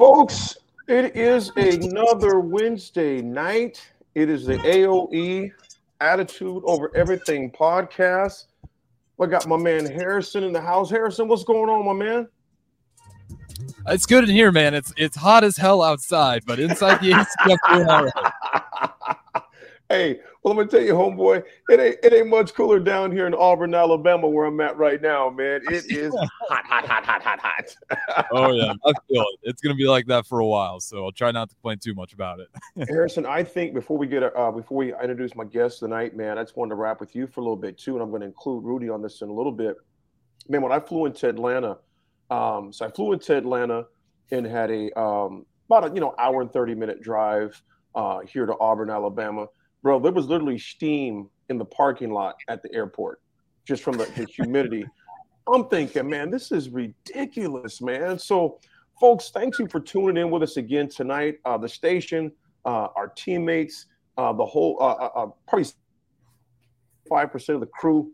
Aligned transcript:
folks, 0.00 0.56
it 0.88 1.14
is 1.14 1.50
another 1.56 2.40
Wednesday 2.40 3.20
night. 3.20 3.86
It 4.14 4.30
is 4.30 4.46
the 4.46 4.54
AOE 4.56 5.52
Attitude 6.00 6.62
Over 6.64 6.90
Everything 6.96 7.50
podcast. 7.50 8.46
I 9.20 9.26
got 9.26 9.46
my 9.46 9.58
man 9.58 9.84
Harrison 9.84 10.42
in 10.44 10.54
the 10.54 10.60
house. 10.60 10.88
Harrison, 10.88 11.28
what's 11.28 11.44
going 11.44 11.68
on, 11.68 11.84
my 11.84 11.92
man? 11.92 12.26
It's 13.88 14.06
good 14.06 14.24
in 14.24 14.30
here, 14.30 14.50
man. 14.50 14.72
It's 14.72 14.90
it's 14.96 15.18
hot 15.18 15.44
as 15.44 15.58
hell 15.58 15.82
outside, 15.82 16.44
but 16.46 16.58
inside 16.58 17.02
the 17.02 17.20
AC, 17.20 17.58
I'm 17.66 17.86
all 17.86 18.04
right. 18.04 19.42
Hey, 19.90 20.20
well, 20.42 20.52
I'm 20.52 20.56
gonna 20.56 20.70
tell 20.70 20.80
you, 20.80 20.94
homeboy, 20.94 21.44
it 21.68 21.80
ain't 21.80 21.96
it 22.02 22.14
ain't 22.14 22.28
much 22.28 22.54
cooler 22.54 22.80
down 22.80 23.12
here 23.12 23.26
in 23.26 23.34
Auburn, 23.34 23.74
Alabama, 23.74 24.26
where 24.26 24.46
I'm 24.46 24.58
at 24.60 24.78
right 24.78 25.00
now, 25.00 25.28
man. 25.28 25.60
It 25.70 25.84
is 25.90 26.14
hot, 26.48 26.64
hot, 26.64 26.86
hot, 26.86 27.04
hot, 27.04 27.22
hot, 27.22 27.40
hot. 27.40 28.26
Oh 28.32 28.50
yeah, 28.52 28.72
I 28.86 28.92
feel 29.06 29.22
it. 29.22 29.40
It's 29.42 29.60
gonna 29.60 29.74
be 29.74 29.86
like 29.86 30.06
that 30.06 30.26
for 30.26 30.38
a 30.38 30.46
while, 30.46 30.80
so 30.80 31.04
I'll 31.04 31.12
try 31.12 31.30
not 31.30 31.50
to 31.50 31.54
complain 31.56 31.78
too 31.78 31.94
much 31.94 32.14
about 32.14 32.40
it. 32.40 32.48
Harrison, 32.88 33.26
I 33.26 33.44
think 33.44 33.74
before 33.74 33.98
we 33.98 34.06
get 34.06 34.22
uh, 34.22 34.50
before 34.50 34.78
we 34.78 34.94
introduce 34.94 35.34
my 35.34 35.44
guest 35.44 35.80
tonight, 35.80 36.16
man, 36.16 36.38
I 36.38 36.42
just 36.42 36.56
wanted 36.56 36.70
to 36.70 36.76
wrap 36.76 37.00
with 37.00 37.14
you 37.14 37.26
for 37.26 37.40
a 37.40 37.42
little 37.42 37.56
bit 37.56 37.76
too, 37.76 37.94
and 37.94 38.02
I'm 38.02 38.08
going 38.08 38.22
to 38.22 38.26
include 38.26 38.64
Rudy 38.64 38.88
on 38.88 39.02
this 39.02 39.20
in 39.20 39.28
a 39.28 39.34
little 39.34 39.52
bit. 39.52 39.76
Man, 40.48 40.62
when 40.62 40.72
I 40.72 40.80
flew 40.80 41.04
into 41.04 41.28
Atlanta, 41.28 41.76
um, 42.30 42.72
so 42.72 42.86
I 42.86 42.90
flew 42.90 43.12
into 43.12 43.36
Atlanta 43.36 43.84
and 44.30 44.46
had 44.46 44.70
a 44.70 44.98
um, 44.98 45.44
about 45.68 45.90
a 45.90 45.94
you 45.94 46.00
know 46.00 46.14
hour 46.18 46.40
and 46.40 46.50
thirty 46.50 46.74
minute 46.74 47.02
drive 47.02 47.60
uh, 47.94 48.20
here 48.20 48.46
to 48.46 48.56
Auburn, 48.58 48.88
Alabama 48.88 49.46
bro, 49.82 49.98
there 50.00 50.12
was 50.12 50.26
literally 50.26 50.58
steam 50.58 51.28
in 51.48 51.58
the 51.58 51.64
parking 51.64 52.10
lot 52.10 52.36
at 52.48 52.62
the 52.62 52.72
airport 52.74 53.20
just 53.66 53.82
from 53.82 53.96
the, 53.96 54.06
the 54.16 54.24
humidity. 54.24 54.84
I'm 55.52 55.68
thinking, 55.68 56.08
man, 56.08 56.30
this 56.30 56.52
is 56.52 56.68
ridiculous, 56.68 57.80
man. 57.80 58.18
So, 58.18 58.60
folks, 59.00 59.30
thank 59.30 59.58
you 59.58 59.66
for 59.68 59.80
tuning 59.80 60.16
in 60.16 60.30
with 60.30 60.42
us 60.42 60.56
again 60.56 60.88
tonight. 60.88 61.38
Uh, 61.44 61.58
the 61.58 61.68
station, 61.68 62.30
uh, 62.64 62.88
our 62.94 63.08
teammates, 63.08 63.86
uh, 64.16 64.32
the 64.32 64.44
whole, 64.44 64.76
uh, 64.80 64.84
uh, 64.84 65.10
uh, 65.14 65.26
probably 65.48 65.68
five 67.08 67.32
percent 67.32 67.54
of 67.54 67.60
the 67.60 67.66
crew 67.68 68.12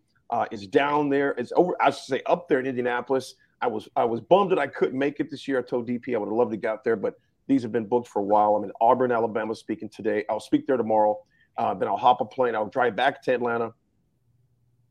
is 0.51 0.67
down 0.67 1.09
there. 1.09 1.31
It's 1.33 1.53
over. 1.57 1.77
I 1.81 1.91
should 1.91 2.05
say 2.05 2.23
up 2.27 2.49
there 2.49 2.61
in 2.61 2.67
Indianapolis. 2.67 3.35
I 3.61 3.67
was 3.67 3.89
I 3.97 4.05
was 4.05 4.21
bummed 4.21 4.53
that 4.53 4.59
I 4.59 4.67
couldn't 4.67 4.99
make 4.99 5.19
it 5.21 5.31
this 5.31 5.49
year. 5.49 5.59
I 5.59 5.63
told 5.63 5.89
DP 5.89 6.15
I 6.15 6.19
would 6.19 6.27
have 6.27 6.37
loved 6.37 6.53
to 6.53 6.57
get 6.57 6.71
out 6.71 6.85
there, 6.85 6.97
but 6.97 7.15
these 7.49 7.63
have 7.63 7.73
been 7.73 7.87
booked 7.87 8.09
for 8.09 8.21
a 8.21 8.25
while. 8.25 8.55
I'm 8.55 8.65
in 8.65 8.73
Auburn, 8.81 9.13
Alabama, 9.13 9.55
speaking 9.55 9.89
today. 9.89 10.25
I'll 10.29 10.41
speak 10.41 10.67
there 10.67 10.77
tomorrow. 10.77 11.19
Uh, 11.59 11.75
then 11.75 11.89
I'll 11.89 11.97
hop 11.97 12.21
a 12.21 12.25
plane. 12.25 12.55
I'll 12.55 12.69
drive 12.69 12.97
back 12.97 13.23
to 13.23 13.35
Atlanta, 13.35 13.73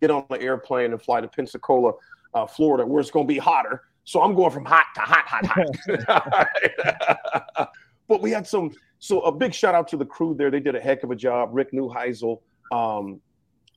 get 0.02 0.12
on 0.12 0.26
the 0.30 0.42
airplane, 0.42 0.92
and 0.92 1.02
fly 1.02 1.22
to 1.22 1.28
Pensacola, 1.28 1.94
uh, 2.34 2.46
Florida, 2.46 2.86
where 2.86 3.00
it's 3.00 3.12
going 3.12 3.28
to 3.28 3.34
be 3.34 3.40
hotter. 3.40 3.84
So 4.04 4.22
I'm 4.22 4.36
going 4.36 4.52
from 4.52 4.66
hot 4.66 4.86
to 4.96 5.02
hot, 5.02 5.26
hot, 5.28 5.46
hot. 6.08 7.70
but 8.08 8.22
we 8.22 8.32
had 8.32 8.48
some. 8.48 8.72
So 9.00 9.22
a 9.22 9.32
big 9.32 9.54
shout 9.54 9.76
out 9.76 9.88
to 9.90 9.98
the 9.98 10.06
crew 10.06 10.36
there. 10.36 10.50
They 10.50 10.60
did 10.60 10.76
a 10.76 10.80
heck 10.80 11.04
of 11.04 11.12
a 11.12 11.16
job. 11.16 11.50
Rick 11.54 11.72
Neuheisel. 11.72 12.40
Um, 12.72 13.20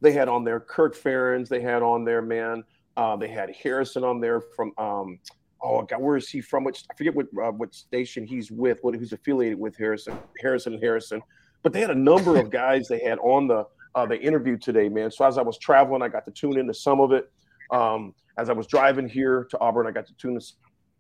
they 0.01 0.13
had 0.13 0.29
on 0.29 0.45
there 0.45 0.61
Kirk 0.61 0.97
Ferentz. 0.97 1.49
They 1.49 1.61
had 1.61 1.83
on 1.83 2.05
there, 2.05 2.23
man. 2.23 2.63
Uh, 2.97 3.17
they 3.17 3.29
had 3.29 3.51
Harrison 3.63 4.05
on 4.05 4.21
there 4.21 4.41
from. 4.41 4.73
Um, 4.79 5.19
oh 5.63 5.83
God, 5.83 6.01
where 6.01 6.17
is 6.17 6.29
he 6.29 6.41
from? 6.41 6.65
Which 6.65 6.85
I 6.91 6.95
forget 6.95 7.15
what 7.15 7.27
uh, 7.43 7.53
what 7.53 7.75
station 7.75 8.27
he's 8.27 8.51
with. 8.51 8.79
What 8.83 8.95
who's 8.95 9.13
affiliated 9.13 9.59
with 9.59 9.77
Harrison? 9.77 10.19
Harrison 10.41 10.75
and 10.75 10.83
Harrison. 10.83 11.23
But 11.63 11.73
they 11.73 11.81
had 11.81 11.91
a 11.91 11.95
number 11.95 12.37
of 12.39 12.51
guys 12.51 12.89
they 12.89 13.01
had 13.01 13.19
on 13.19 13.49
the 13.49 13.67
uh, 13.95 14.07
the 14.07 14.21
interview 14.21 14.57
today, 14.57 14.89
man. 14.89 15.11
So 15.11 15.25
as 15.25 15.39
I 15.39 15.43
was 15.43 15.59
traveling, 15.59 16.03
I 16.03 16.09
got 16.09 16.25
to 16.27 16.31
tune 16.31 16.59
into 16.59 16.75
some 16.75 17.01
of 17.01 17.13
it. 17.13 17.31
Um, 17.71 18.15
as 18.39 18.49
I 18.49 18.53
was 18.53 18.67
driving 18.67 19.09
here 19.09 19.47
to 19.51 19.59
Auburn, 19.59 19.87
I 19.87 19.91
got 19.91 20.07
to 20.07 20.15
tune 20.15 20.35
in 20.35 20.41
some 20.41 20.57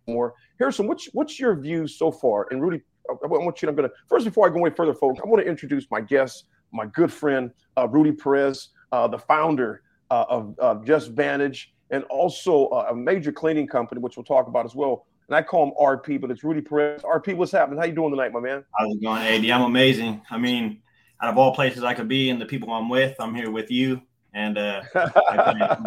more. 0.06 0.34
Harrison, 0.58 0.86
what's 0.88 1.06
what's 1.12 1.38
your 1.38 1.54
view 1.54 1.86
so 1.86 2.10
far? 2.10 2.48
And 2.50 2.60
Rudy, 2.60 2.82
I 3.08 3.14
want 3.26 3.62
you. 3.62 3.68
I'm 3.68 3.74
gonna 3.74 3.90
first 4.08 4.24
before 4.24 4.46
I 4.48 4.52
go 4.52 4.64
any 4.64 4.74
further, 4.74 4.94
folks. 4.94 5.20
I 5.24 5.28
want 5.28 5.42
to 5.42 5.48
introduce 5.48 5.86
my 5.90 6.00
guest, 6.00 6.46
my 6.72 6.86
good 6.86 7.12
friend 7.12 7.50
uh, 7.76 7.88
Rudy 7.88 8.12
Perez, 8.12 8.70
uh, 8.92 9.06
the 9.06 9.18
founder 9.18 9.82
uh, 10.10 10.24
of, 10.28 10.58
of 10.58 10.84
Just 10.84 11.12
Vantage, 11.12 11.72
and 11.90 12.04
also 12.04 12.66
uh, 12.68 12.88
a 12.90 12.94
major 12.94 13.32
cleaning 13.32 13.66
company, 13.66 14.00
which 14.00 14.16
we'll 14.16 14.24
talk 14.24 14.48
about 14.48 14.64
as 14.64 14.74
well 14.74 15.06
and 15.28 15.36
I 15.36 15.42
call 15.42 15.66
him 15.66 15.72
RP, 15.80 16.20
but 16.20 16.30
it's 16.30 16.42
Rudy 16.42 16.62
Perez. 16.62 17.02
RP, 17.02 17.36
what's 17.36 17.52
happening? 17.52 17.78
How 17.78 17.84
you 17.84 17.92
doing 17.92 18.10
tonight, 18.10 18.32
my 18.32 18.40
man? 18.40 18.64
How's 18.78 18.94
it 18.94 19.02
going, 19.02 19.22
AD? 19.22 19.44
I'm 19.50 19.62
amazing. 19.62 20.22
I 20.30 20.38
mean, 20.38 20.80
out 21.22 21.30
of 21.30 21.36
all 21.36 21.54
places 21.54 21.84
I 21.84 21.92
could 21.92 22.08
be 22.08 22.30
and 22.30 22.40
the 22.40 22.46
people 22.46 22.72
I'm 22.72 22.88
with, 22.88 23.14
I'm 23.20 23.34
here 23.34 23.50
with 23.50 23.70
you, 23.70 24.00
and 24.32 24.56
uh, 24.56 24.82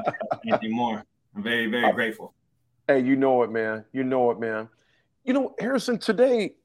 anything 0.47 0.75
more. 0.75 1.03
I'm 1.35 1.41
very, 1.41 1.68
very 1.68 1.91
grateful. 1.91 2.34
Hey, 2.88 3.00
you 3.00 3.16
know 3.16 3.41
it, 3.44 3.51
man. 3.51 3.84
You 3.94 4.03
know 4.03 4.30
it, 4.31 4.40
man. 4.40 4.69
You 5.24 5.34
know, 5.34 5.56
Harrison, 5.59 5.97
today 5.97 6.56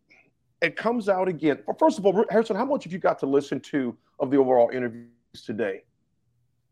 it 0.60 0.76
comes 0.76 1.09
out 1.09 1.28
again. 1.28 1.59
First 1.78 1.98
of 1.98 2.04
all, 2.04 2.25
Harrison, 2.31 2.56
how 2.56 2.65
much 2.65 2.84
have 2.84 2.92
you 2.92 2.98
got 2.98 3.19
to 3.20 3.26
listen 3.26 3.60
to 3.60 3.97
of 4.19 4.31
the 4.31 4.36
overall 4.36 4.70
interviews 4.70 5.09
today? 5.44 5.82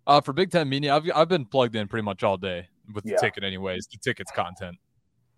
Uh, 0.06 0.20
for 0.20 0.34
Big 0.34 0.50
Ten 0.50 0.68
Media, 0.68 0.94
I've, 0.94 1.10
I've 1.14 1.28
been 1.28 1.46
plugged 1.46 1.76
in 1.76 1.88
pretty 1.88 2.04
much 2.04 2.22
all 2.22 2.36
day 2.36 2.68
with 2.92 3.04
the 3.04 3.12
yeah. 3.12 3.16
ticket, 3.16 3.42
anyways. 3.42 3.86
The 3.86 3.98
tickets 3.98 4.30
content. 4.34 4.76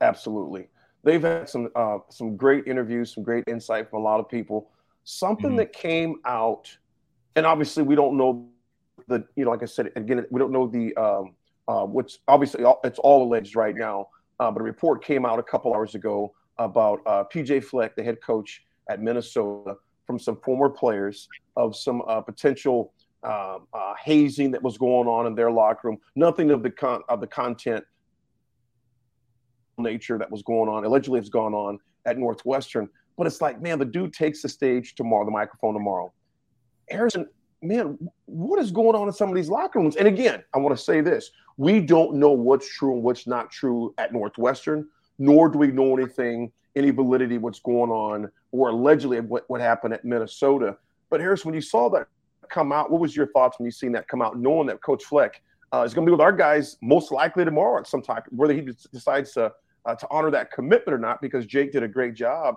Absolutely. 0.00 0.68
They've 1.04 1.22
had 1.22 1.48
some 1.48 1.68
uh, 1.74 1.98
some 2.10 2.36
great 2.36 2.66
interviews, 2.66 3.14
some 3.14 3.22
great 3.22 3.44
insight 3.46 3.88
from 3.88 4.00
a 4.00 4.02
lot 4.02 4.20
of 4.20 4.28
people. 4.28 4.70
Something 5.04 5.50
mm-hmm. 5.50 5.56
that 5.58 5.72
came 5.72 6.16
out, 6.24 6.76
and 7.36 7.46
obviously 7.46 7.84
we 7.84 7.94
don't 7.94 8.16
know 8.16 8.48
the 9.08 9.24
you 9.36 9.44
know 9.44 9.50
like 9.50 9.62
I 9.62 9.66
said 9.66 9.92
again 9.94 10.26
we 10.30 10.38
don't 10.40 10.52
know 10.52 10.66
the 10.66 10.94
um, 10.96 11.34
uh, 11.68 11.84
which 11.84 12.18
obviously 12.28 12.64
it's 12.84 12.98
all 12.98 13.22
alleged 13.26 13.56
right 13.56 13.76
now. 13.76 14.08
Uh, 14.38 14.50
but 14.50 14.60
a 14.60 14.64
report 14.64 15.02
came 15.02 15.24
out 15.24 15.38
a 15.38 15.42
couple 15.42 15.72
hours 15.72 15.94
ago 15.94 16.34
about 16.58 17.00
uh, 17.06 17.24
PJ 17.32 17.64
Fleck, 17.64 17.96
the 17.96 18.02
head 18.02 18.20
coach 18.20 18.64
at 18.88 19.00
Minnesota, 19.00 19.76
from 20.06 20.18
some 20.18 20.36
former 20.36 20.68
players 20.68 21.28
of 21.56 21.74
some 21.74 22.02
uh, 22.06 22.20
potential 22.20 22.92
um, 23.22 23.66
uh, 23.72 23.94
hazing 24.02 24.50
that 24.50 24.62
was 24.62 24.78
going 24.78 25.08
on 25.08 25.26
in 25.26 25.34
their 25.34 25.50
locker 25.50 25.88
room. 25.88 25.98
Nothing 26.14 26.50
of 26.50 26.62
the 26.62 26.70
con- 26.70 27.02
of 27.08 27.20
the 27.20 27.26
content 27.26 27.84
nature 29.78 30.18
that 30.18 30.30
was 30.30 30.42
going 30.42 30.68
on, 30.68 30.84
allegedly 30.84 31.20
has 31.20 31.28
gone 31.28 31.54
on 31.54 31.78
at 32.04 32.18
Northwestern. 32.18 32.88
But 33.16 33.26
it's 33.26 33.40
like, 33.40 33.60
man, 33.60 33.78
the 33.78 33.84
dude 33.84 34.12
takes 34.12 34.42
the 34.42 34.48
stage 34.48 34.94
tomorrow, 34.94 35.24
the 35.24 35.30
microphone 35.30 35.74
tomorrow. 35.74 36.12
Harrison, 36.90 37.26
man, 37.62 37.98
what 38.26 38.60
is 38.60 38.70
going 38.70 38.94
on 38.94 39.08
in 39.08 39.12
some 39.12 39.28
of 39.28 39.34
these 39.34 39.48
locker 39.48 39.78
rooms? 39.78 39.96
And 39.96 40.06
again, 40.06 40.42
I 40.54 40.58
want 40.58 40.76
to 40.76 40.82
say 40.82 41.00
this 41.00 41.30
we 41.56 41.80
don't 41.80 42.14
know 42.14 42.32
what's 42.32 42.68
true 42.68 42.94
and 42.94 43.02
what's 43.02 43.26
not 43.26 43.50
true 43.50 43.94
at 43.98 44.12
Northwestern, 44.12 44.86
nor 45.18 45.48
do 45.48 45.58
we 45.58 45.68
know 45.68 45.96
anything, 45.96 46.52
any 46.76 46.90
validity 46.90 47.38
what's 47.38 47.60
going 47.60 47.90
on 47.90 48.30
or 48.52 48.68
allegedly 48.68 49.20
what, 49.20 49.44
what 49.48 49.60
happened 49.60 49.94
at 49.94 50.04
Minnesota. 50.04 50.76
But 51.08 51.20
Harrison, 51.20 51.48
when 51.48 51.54
you 51.54 51.62
saw 51.62 51.88
that 51.90 52.08
come 52.50 52.72
out, 52.72 52.90
what 52.90 53.00
was 53.00 53.16
your 53.16 53.28
thoughts 53.28 53.58
when 53.58 53.64
you 53.64 53.70
seen 53.70 53.92
that 53.92 54.06
come 54.06 54.20
out, 54.20 54.38
knowing 54.38 54.66
that 54.66 54.82
Coach 54.82 55.04
Fleck 55.04 55.42
uh, 55.72 55.82
is 55.82 55.94
going 55.94 56.04
to 56.04 56.10
be 56.10 56.12
with 56.12 56.20
our 56.20 56.32
guys 56.32 56.76
most 56.82 57.10
likely 57.10 57.44
tomorrow 57.44 57.78
at 57.78 57.86
some 57.86 58.02
time, 58.02 58.22
whether 58.30 58.52
he 58.52 58.68
decides 58.92 59.32
to 59.32 59.52
uh, 59.86 59.94
to 59.94 60.06
honor 60.10 60.30
that 60.30 60.50
commitment 60.50 60.94
or 60.94 60.98
not 60.98 61.22
because 61.22 61.46
Jake 61.46 61.72
did 61.72 61.82
a 61.82 61.88
great 61.88 62.14
job 62.14 62.56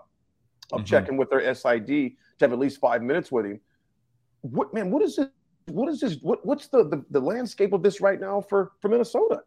of 0.71 0.79
mm-hmm. 0.79 0.85
checking 0.85 1.17
with 1.17 1.29
their 1.29 1.53
SID 1.53 1.87
to 1.87 2.11
have 2.41 2.51
at 2.51 2.59
least 2.59 2.79
five 2.79 3.01
minutes 3.01 3.31
with 3.31 3.45
him. 3.45 3.59
What 4.41 4.73
man? 4.73 4.91
What 4.91 5.03
is 5.03 5.15
this? 5.15 5.27
What 5.67 5.89
is 5.89 5.99
this? 5.99 6.17
What, 6.21 6.45
what's 6.45 6.67
the, 6.67 6.83
the 6.83 7.05
the 7.11 7.19
landscape 7.19 7.73
of 7.73 7.83
this 7.83 8.01
right 8.01 8.19
now 8.19 8.41
for 8.41 8.71
for 8.81 8.89
Minnesota? 8.89 9.41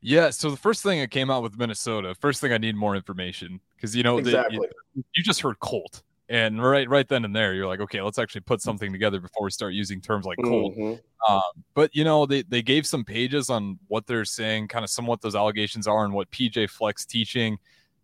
Yeah, 0.00 0.30
so 0.30 0.50
the 0.50 0.56
first 0.56 0.82
thing 0.82 1.00
that 1.00 1.10
came 1.10 1.30
out 1.30 1.42
with 1.42 1.58
Minnesota, 1.58 2.14
first 2.20 2.40
thing 2.40 2.52
I 2.52 2.58
need 2.58 2.76
more 2.76 2.94
information 2.94 3.58
because 3.74 3.96
you 3.96 4.02
know 4.02 4.18
exactly. 4.18 4.58
the, 4.58 4.68
you, 4.94 5.04
you 5.14 5.22
just 5.22 5.40
heard 5.40 5.58
Colt, 5.60 6.02
and 6.28 6.62
right 6.62 6.88
right 6.88 7.08
then 7.08 7.24
and 7.24 7.36
there 7.36 7.52
you're 7.52 7.66
like 7.66 7.80
okay 7.80 8.00
let's 8.00 8.18
actually 8.18 8.40
put 8.40 8.60
something 8.62 8.90
together 8.92 9.20
before 9.20 9.44
we 9.44 9.50
start 9.50 9.74
using 9.74 10.00
terms 10.00 10.24
like 10.24 10.38
cold 10.42 10.74
mm-hmm. 10.74 11.32
um, 11.32 11.42
but 11.74 11.94
you 11.94 12.02
know 12.02 12.24
they, 12.24 12.42
they 12.42 12.62
gave 12.62 12.86
some 12.86 13.04
pages 13.04 13.50
on 13.50 13.78
what 13.88 14.06
they're 14.06 14.24
saying 14.24 14.66
kind 14.66 14.84
of 14.84 14.90
somewhat 14.90 15.20
those 15.20 15.34
allegations 15.34 15.86
are 15.86 16.04
and 16.04 16.14
what 16.14 16.30
pj 16.30 16.68
fleck's 16.68 17.04
teaching 17.04 17.58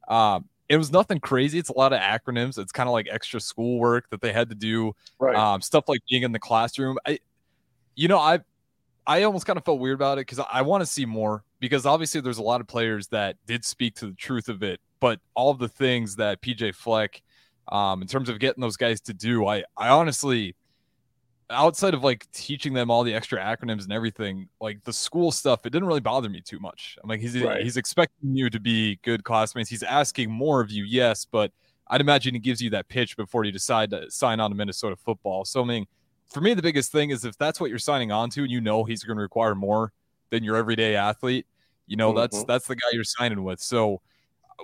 um, 0.08 0.47
it 0.69 0.76
was 0.76 0.92
nothing 0.92 1.19
crazy 1.19 1.58
it's 1.58 1.70
a 1.70 1.76
lot 1.76 1.92
of 1.92 2.00
acronyms 2.00 2.58
it's 2.58 2.72
kind 2.72 2.88
of 2.88 2.93
like 2.93 3.08
extra 3.11 3.40
schoolwork 3.40 4.08
that 4.11 4.20
they 4.20 4.32
had 4.32 4.50
to 4.50 4.55
do 4.55 4.93
right. 5.19 5.34
um, 5.34 5.62
stuff 5.62 5.88
like 5.88 6.00
being 6.08 6.23
in 6.23 6.32
the 6.32 6.38
classroom 6.38 6.99
i 7.06 7.19
you 7.94 8.06
know 8.06 8.19
i 8.19 8.38
i 9.06 9.23
almost 9.23 9.46
kind 9.46 9.56
of 9.56 9.64
felt 9.64 9.81
weird 9.81 9.94
about 9.94 10.19
it 10.19 10.23
because 10.23 10.40
i, 10.40 10.46
I 10.50 10.62
want 10.62 10.82
to 10.82 10.87
see 10.87 11.06
more 11.06 11.43
because 11.58 11.87
obviously 11.87 12.20
there's 12.20 12.38
a 12.38 12.43
lot 12.43 12.61
of 12.61 12.66
players 12.66 13.08
that 13.08 13.37
did 13.46 13.64
speak 13.64 13.94
to 13.96 14.08
the 14.08 14.14
truth 14.14 14.50
of 14.50 14.62
it 14.62 14.78
but 15.00 15.20
all 15.34 15.55
the 15.55 15.69
things 15.69 16.16
that 16.16 16.43
pj 16.43 16.75
fleck 16.75 17.23
um, 17.69 18.03
in 18.03 18.09
terms 18.09 18.29
of 18.29 18.39
getting 18.39 18.61
those 18.61 18.77
guys 18.77 19.01
to 19.03 19.15
do. 19.15 19.47
I, 19.47 19.65
I 19.77 19.89
honestly, 19.89 20.55
outside 21.51 21.95
of 21.95 22.05
like 22.05 22.31
teaching 22.33 22.73
them 22.73 22.91
all 22.91 23.03
the 23.03 23.15
extra 23.15 23.39
acronyms 23.39 23.85
and 23.85 23.93
everything, 23.93 24.49
like 24.61 24.83
the 24.85 24.93
school 24.93 25.33
stuff, 25.33 25.67
it 25.67 25.71
didn't 25.71 25.89
really 25.89 26.01
bother 26.01 26.29
me 26.29 26.41
too 26.41 26.59
much. 26.59 26.99
I'm 27.03 27.09
like, 27.09 27.21
he's 27.21 27.41
right. 27.41 27.62
he's 27.62 27.77
expecting 27.77 28.35
you 28.35 28.51
to 28.51 28.61
be 28.61 28.99
good 29.03 29.25
classmates. 29.25 29.71
He's 29.71 29.83
asking 29.83 30.31
more 30.31 30.61
of 30.61 30.71
you, 30.71 30.85
yes, 30.85 31.25
but 31.25 31.53
I'd 31.89 32.01
imagine 32.01 32.35
he 32.35 32.41
gives 32.41 32.61
you 32.61 32.71
that 32.71 32.89
pitch 32.89 33.17
before 33.17 33.45
you 33.45 33.53
decide 33.53 33.91
to 33.91 34.11
sign 34.11 34.41
on 34.41 34.51
to 34.51 34.57
Minnesota 34.57 34.97
football. 34.97 35.45
So 35.45 35.62
I 35.62 35.65
mean, 35.65 35.87
for 36.29 36.41
me, 36.41 36.55
the 36.55 36.62
biggest 36.62 36.93
thing 36.93 37.11
is 37.11 37.25
if 37.25 37.37
that's 37.37 37.61
what 37.61 37.71
you're 37.71 37.79
signing 37.79 38.12
on 38.12 38.31
to, 38.31 38.43
and 38.43 38.51
you 38.51 38.61
know 38.61 38.85
he's 38.85 39.03
going 39.03 39.17
to 39.17 39.23
require 39.23 39.55
more 39.55 39.93
than 40.31 40.45
your 40.45 40.57
everyday 40.57 40.95
athlete, 40.95 41.47
you 41.87 41.97
know 41.97 42.11
mm-hmm. 42.11 42.21
that's 42.21 42.45
that's 42.45 42.67
the 42.69 42.77
guy 42.77 42.89
you're 42.93 43.05
signing 43.05 43.43
with. 43.43 43.61
So 43.61 44.01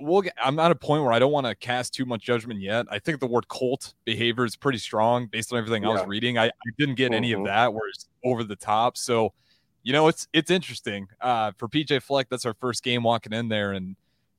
we'll 0.00 0.22
get, 0.22 0.34
I'm 0.42 0.58
at 0.58 0.70
a 0.70 0.74
point 0.74 1.02
where 1.02 1.12
I 1.12 1.18
don't 1.18 1.32
want 1.32 1.46
to 1.46 1.54
cast 1.54 1.94
too 1.94 2.04
much 2.04 2.22
judgment 2.22 2.60
yet. 2.60 2.86
I 2.90 2.98
think 2.98 3.20
the 3.20 3.26
word 3.26 3.48
cult 3.48 3.94
behavior 4.04 4.44
is 4.44 4.56
pretty 4.56 4.78
strong 4.78 5.26
based 5.26 5.52
on 5.52 5.58
everything 5.58 5.82
yeah. 5.82 5.90
I 5.90 5.92
was 5.92 6.06
reading. 6.06 6.38
I, 6.38 6.46
I 6.46 6.70
didn't 6.78 6.96
get 6.96 7.06
mm-hmm. 7.06 7.14
any 7.14 7.32
of 7.32 7.38
mm-hmm. 7.38 7.46
that 7.46 7.72
where 7.72 7.88
it's 7.88 8.08
over 8.24 8.44
the 8.44 8.56
top. 8.56 8.96
So, 8.96 9.32
you 9.82 9.92
know, 9.92 10.08
it's 10.08 10.26
it's 10.32 10.50
interesting. 10.50 11.08
Uh, 11.20 11.52
for 11.56 11.68
PJ 11.68 12.02
Fleck, 12.02 12.28
that's 12.28 12.44
our 12.44 12.54
first 12.54 12.82
game 12.82 13.04
walking 13.04 13.32
in 13.32 13.48
there, 13.48 13.72
and 13.72 13.96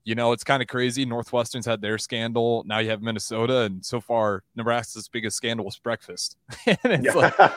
you 0.07 0.15
know, 0.15 0.31
it's 0.31 0.45
kind 0.45 0.61
of 0.61 0.69
crazy. 0.69 1.03
Northwestern's 1.03 1.65
had 1.65 1.81
their 1.81 1.97
scandal. 1.97 2.63
Now 2.65 2.79
you 2.79 2.89
have 2.91 3.01
Minnesota, 3.01 3.63
and 3.63 3.85
so 3.85 3.99
far, 3.99 4.41
Nebraska's 4.55 5.09
biggest 5.09 5.35
scandal 5.35 5.65
was 5.65 5.77
breakfast. 5.79 6.37
and 6.65 6.77
it's 6.85 7.07
yeah. 7.07 7.13
like, 7.13 7.33
I, 7.37 7.49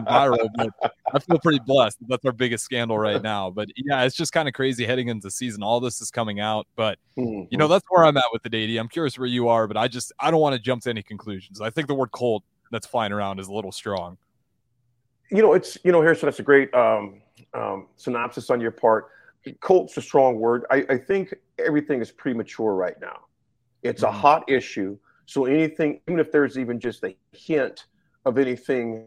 viral, 0.00 0.48
but 0.56 0.92
I 1.14 1.20
feel 1.20 1.38
pretty 1.38 1.60
blessed. 1.64 1.98
That's 2.08 2.24
our 2.24 2.32
biggest 2.32 2.64
scandal 2.64 2.98
right 2.98 3.22
now. 3.32 3.50
But 3.50 3.68
yeah, 3.76 4.02
it's 4.02 4.16
just 4.16 4.32
kind 4.32 4.48
of 4.48 4.54
crazy 4.54 4.84
heading 4.84 5.06
into 5.06 5.28
the 5.28 5.30
season. 5.30 5.62
All 5.62 5.78
this 5.78 6.00
is 6.00 6.10
coming 6.10 6.40
out, 6.40 6.66
but 6.74 6.98
mm-hmm. 7.16 7.44
you 7.48 7.56
know, 7.56 7.68
that's 7.68 7.86
where 7.88 8.04
I'm 8.04 8.16
at 8.16 8.24
with 8.32 8.42
the 8.42 8.50
DD. 8.50 8.80
I'm 8.80 8.88
curious 8.88 9.16
where 9.16 9.28
you 9.28 9.46
are, 9.46 9.68
but 9.68 9.76
I 9.76 9.86
just 9.86 10.12
I 10.18 10.32
don't 10.32 10.40
want 10.40 10.56
to 10.56 10.60
jump 10.60 10.82
to 10.82 10.90
any 10.90 11.04
conclusions. 11.04 11.60
I 11.60 11.70
think 11.70 11.86
the 11.86 11.94
word 11.94 12.10
"cold" 12.10 12.42
that's 12.72 12.88
flying 12.88 13.12
around 13.12 13.38
is 13.38 13.46
a 13.46 13.52
little 13.52 13.70
strong. 13.70 14.18
You 15.30 15.42
know, 15.42 15.52
it's 15.52 15.78
you 15.84 15.92
know, 15.92 16.02
Harrison. 16.02 16.26
That's 16.26 16.40
a 16.40 16.42
great 16.42 16.74
um, 16.74 17.22
um, 17.54 17.86
synopsis 17.96 18.50
on 18.50 18.60
your 18.60 18.72
part 18.72 19.10
cult's 19.60 19.96
a 19.96 20.02
strong 20.02 20.36
word. 20.36 20.64
I, 20.70 20.84
I 20.88 20.98
think 20.98 21.34
everything 21.58 22.00
is 22.00 22.10
premature 22.10 22.74
right 22.74 23.00
now. 23.00 23.20
It's 23.82 24.02
mm-hmm. 24.02 24.14
a 24.14 24.18
hot 24.18 24.50
issue. 24.50 24.98
So 25.26 25.46
anything, 25.46 26.00
even 26.08 26.20
if 26.20 26.32
there's 26.32 26.58
even 26.58 26.80
just 26.80 27.04
a 27.04 27.16
hint 27.32 27.86
of 28.24 28.38
anything, 28.38 29.06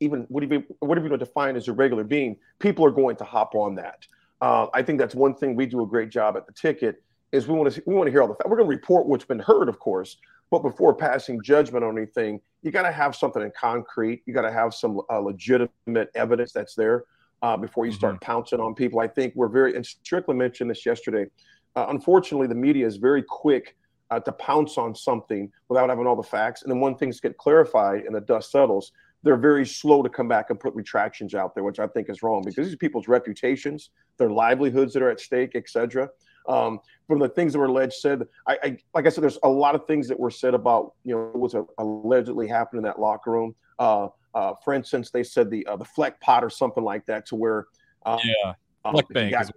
even 0.00 0.26
what 0.28 0.42
whatever 0.42 0.54
you 0.54 0.76
what 0.80 0.98
do 0.98 1.04
you 1.04 1.16
define 1.16 1.56
as 1.56 1.68
a 1.68 1.72
regular 1.72 2.04
being, 2.04 2.36
people 2.58 2.84
are 2.84 2.90
going 2.90 3.16
to 3.16 3.24
hop 3.24 3.54
on 3.54 3.74
that. 3.76 4.06
Uh, 4.40 4.66
I 4.74 4.82
think 4.82 4.98
that's 4.98 5.14
one 5.14 5.34
thing 5.34 5.54
we 5.54 5.66
do 5.66 5.82
a 5.82 5.86
great 5.86 6.10
job 6.10 6.36
at 6.36 6.46
the 6.46 6.52
ticket 6.52 7.02
is 7.30 7.46
we 7.46 7.54
want 7.54 7.72
to 7.72 7.82
we 7.86 7.94
want 7.94 8.08
to 8.08 8.10
hear 8.10 8.22
all 8.22 8.28
the 8.28 8.34
facts. 8.34 8.48
We're 8.48 8.56
going 8.56 8.68
to 8.68 8.76
report 8.76 9.06
what's 9.06 9.24
been 9.24 9.38
heard, 9.38 9.68
of 9.68 9.78
course, 9.78 10.16
but 10.50 10.62
before 10.62 10.94
passing 10.94 11.40
judgment 11.42 11.84
on 11.84 11.96
anything, 11.96 12.40
you 12.62 12.72
got 12.72 12.82
to 12.82 12.92
have 12.92 13.14
something 13.14 13.40
in 13.40 13.52
concrete. 13.58 14.22
You 14.26 14.34
got 14.34 14.42
to 14.42 14.52
have 14.52 14.74
some 14.74 15.00
uh, 15.08 15.20
legitimate 15.20 16.10
evidence 16.14 16.52
that's 16.52 16.74
there 16.74 17.04
uh, 17.42 17.56
before 17.56 17.86
you 17.86 17.92
start 17.92 18.14
mm-hmm. 18.14 18.24
pouncing 18.24 18.60
on 18.60 18.74
people. 18.74 19.00
I 19.00 19.08
think 19.08 19.34
we're 19.34 19.48
very, 19.48 19.74
and 19.74 19.84
Strickland 19.84 20.38
mentioned 20.38 20.70
this 20.70 20.86
yesterday. 20.86 21.26
Uh, 21.74 21.86
unfortunately, 21.88 22.46
the 22.46 22.54
media 22.54 22.86
is 22.86 22.96
very 22.96 23.22
quick 23.22 23.76
uh, 24.10 24.20
to 24.20 24.32
pounce 24.32 24.78
on 24.78 24.94
something 24.94 25.50
without 25.68 25.88
having 25.88 26.06
all 26.06 26.16
the 26.16 26.22
facts. 26.22 26.62
And 26.62 26.70
then 26.70 26.80
when 26.80 26.94
things 26.96 27.18
get 27.20 27.36
clarified 27.38 28.02
and 28.04 28.14
the 28.14 28.20
dust 28.20 28.50
settles, 28.50 28.92
they're 29.22 29.36
very 29.36 29.64
slow 29.64 30.02
to 30.02 30.08
come 30.08 30.28
back 30.28 30.50
and 30.50 30.58
put 30.58 30.74
retractions 30.74 31.34
out 31.34 31.54
there, 31.54 31.64
which 31.64 31.78
I 31.78 31.86
think 31.86 32.10
is 32.10 32.22
wrong 32.22 32.42
because 32.44 32.66
these 32.66 32.74
are 32.74 32.78
people's 32.78 33.08
reputations, 33.08 33.90
their 34.18 34.30
livelihoods 34.30 34.92
that 34.94 35.02
are 35.02 35.10
at 35.10 35.20
stake, 35.20 35.54
etc. 35.54 36.10
Um, 36.48 36.80
from 37.06 37.20
the 37.20 37.28
things 37.28 37.52
that 37.52 37.60
were 37.60 37.66
alleged 37.66 37.94
said, 37.94 38.26
I, 38.46 38.58
I, 38.62 38.76
like 38.94 39.06
I 39.06 39.10
said, 39.10 39.22
there's 39.22 39.38
a 39.44 39.48
lot 39.48 39.74
of 39.74 39.86
things 39.86 40.08
that 40.08 40.18
were 40.18 40.30
said 40.30 40.54
about 40.54 40.94
you 41.04 41.14
know 41.14 41.30
what's 41.34 41.54
allegedly 41.78 42.48
happened 42.48 42.78
in 42.78 42.84
that 42.84 42.98
locker 42.98 43.30
room. 43.30 43.54
Uh, 43.78 44.08
uh, 44.34 44.54
for 44.64 44.72
instance, 44.72 45.10
they 45.10 45.22
said 45.22 45.50
the 45.50 45.66
uh, 45.66 45.76
the 45.76 45.84
Fleck 45.84 46.20
pot 46.20 46.44
or 46.44 46.50
something 46.50 46.84
like 46.84 47.04
that, 47.06 47.26
to 47.26 47.36
where 47.36 47.66
um, 48.06 48.18
yeah, 48.24 48.54
um, 48.84 48.92
Fleck 48.92 49.08
bank 49.08 49.32
got, 49.32 49.50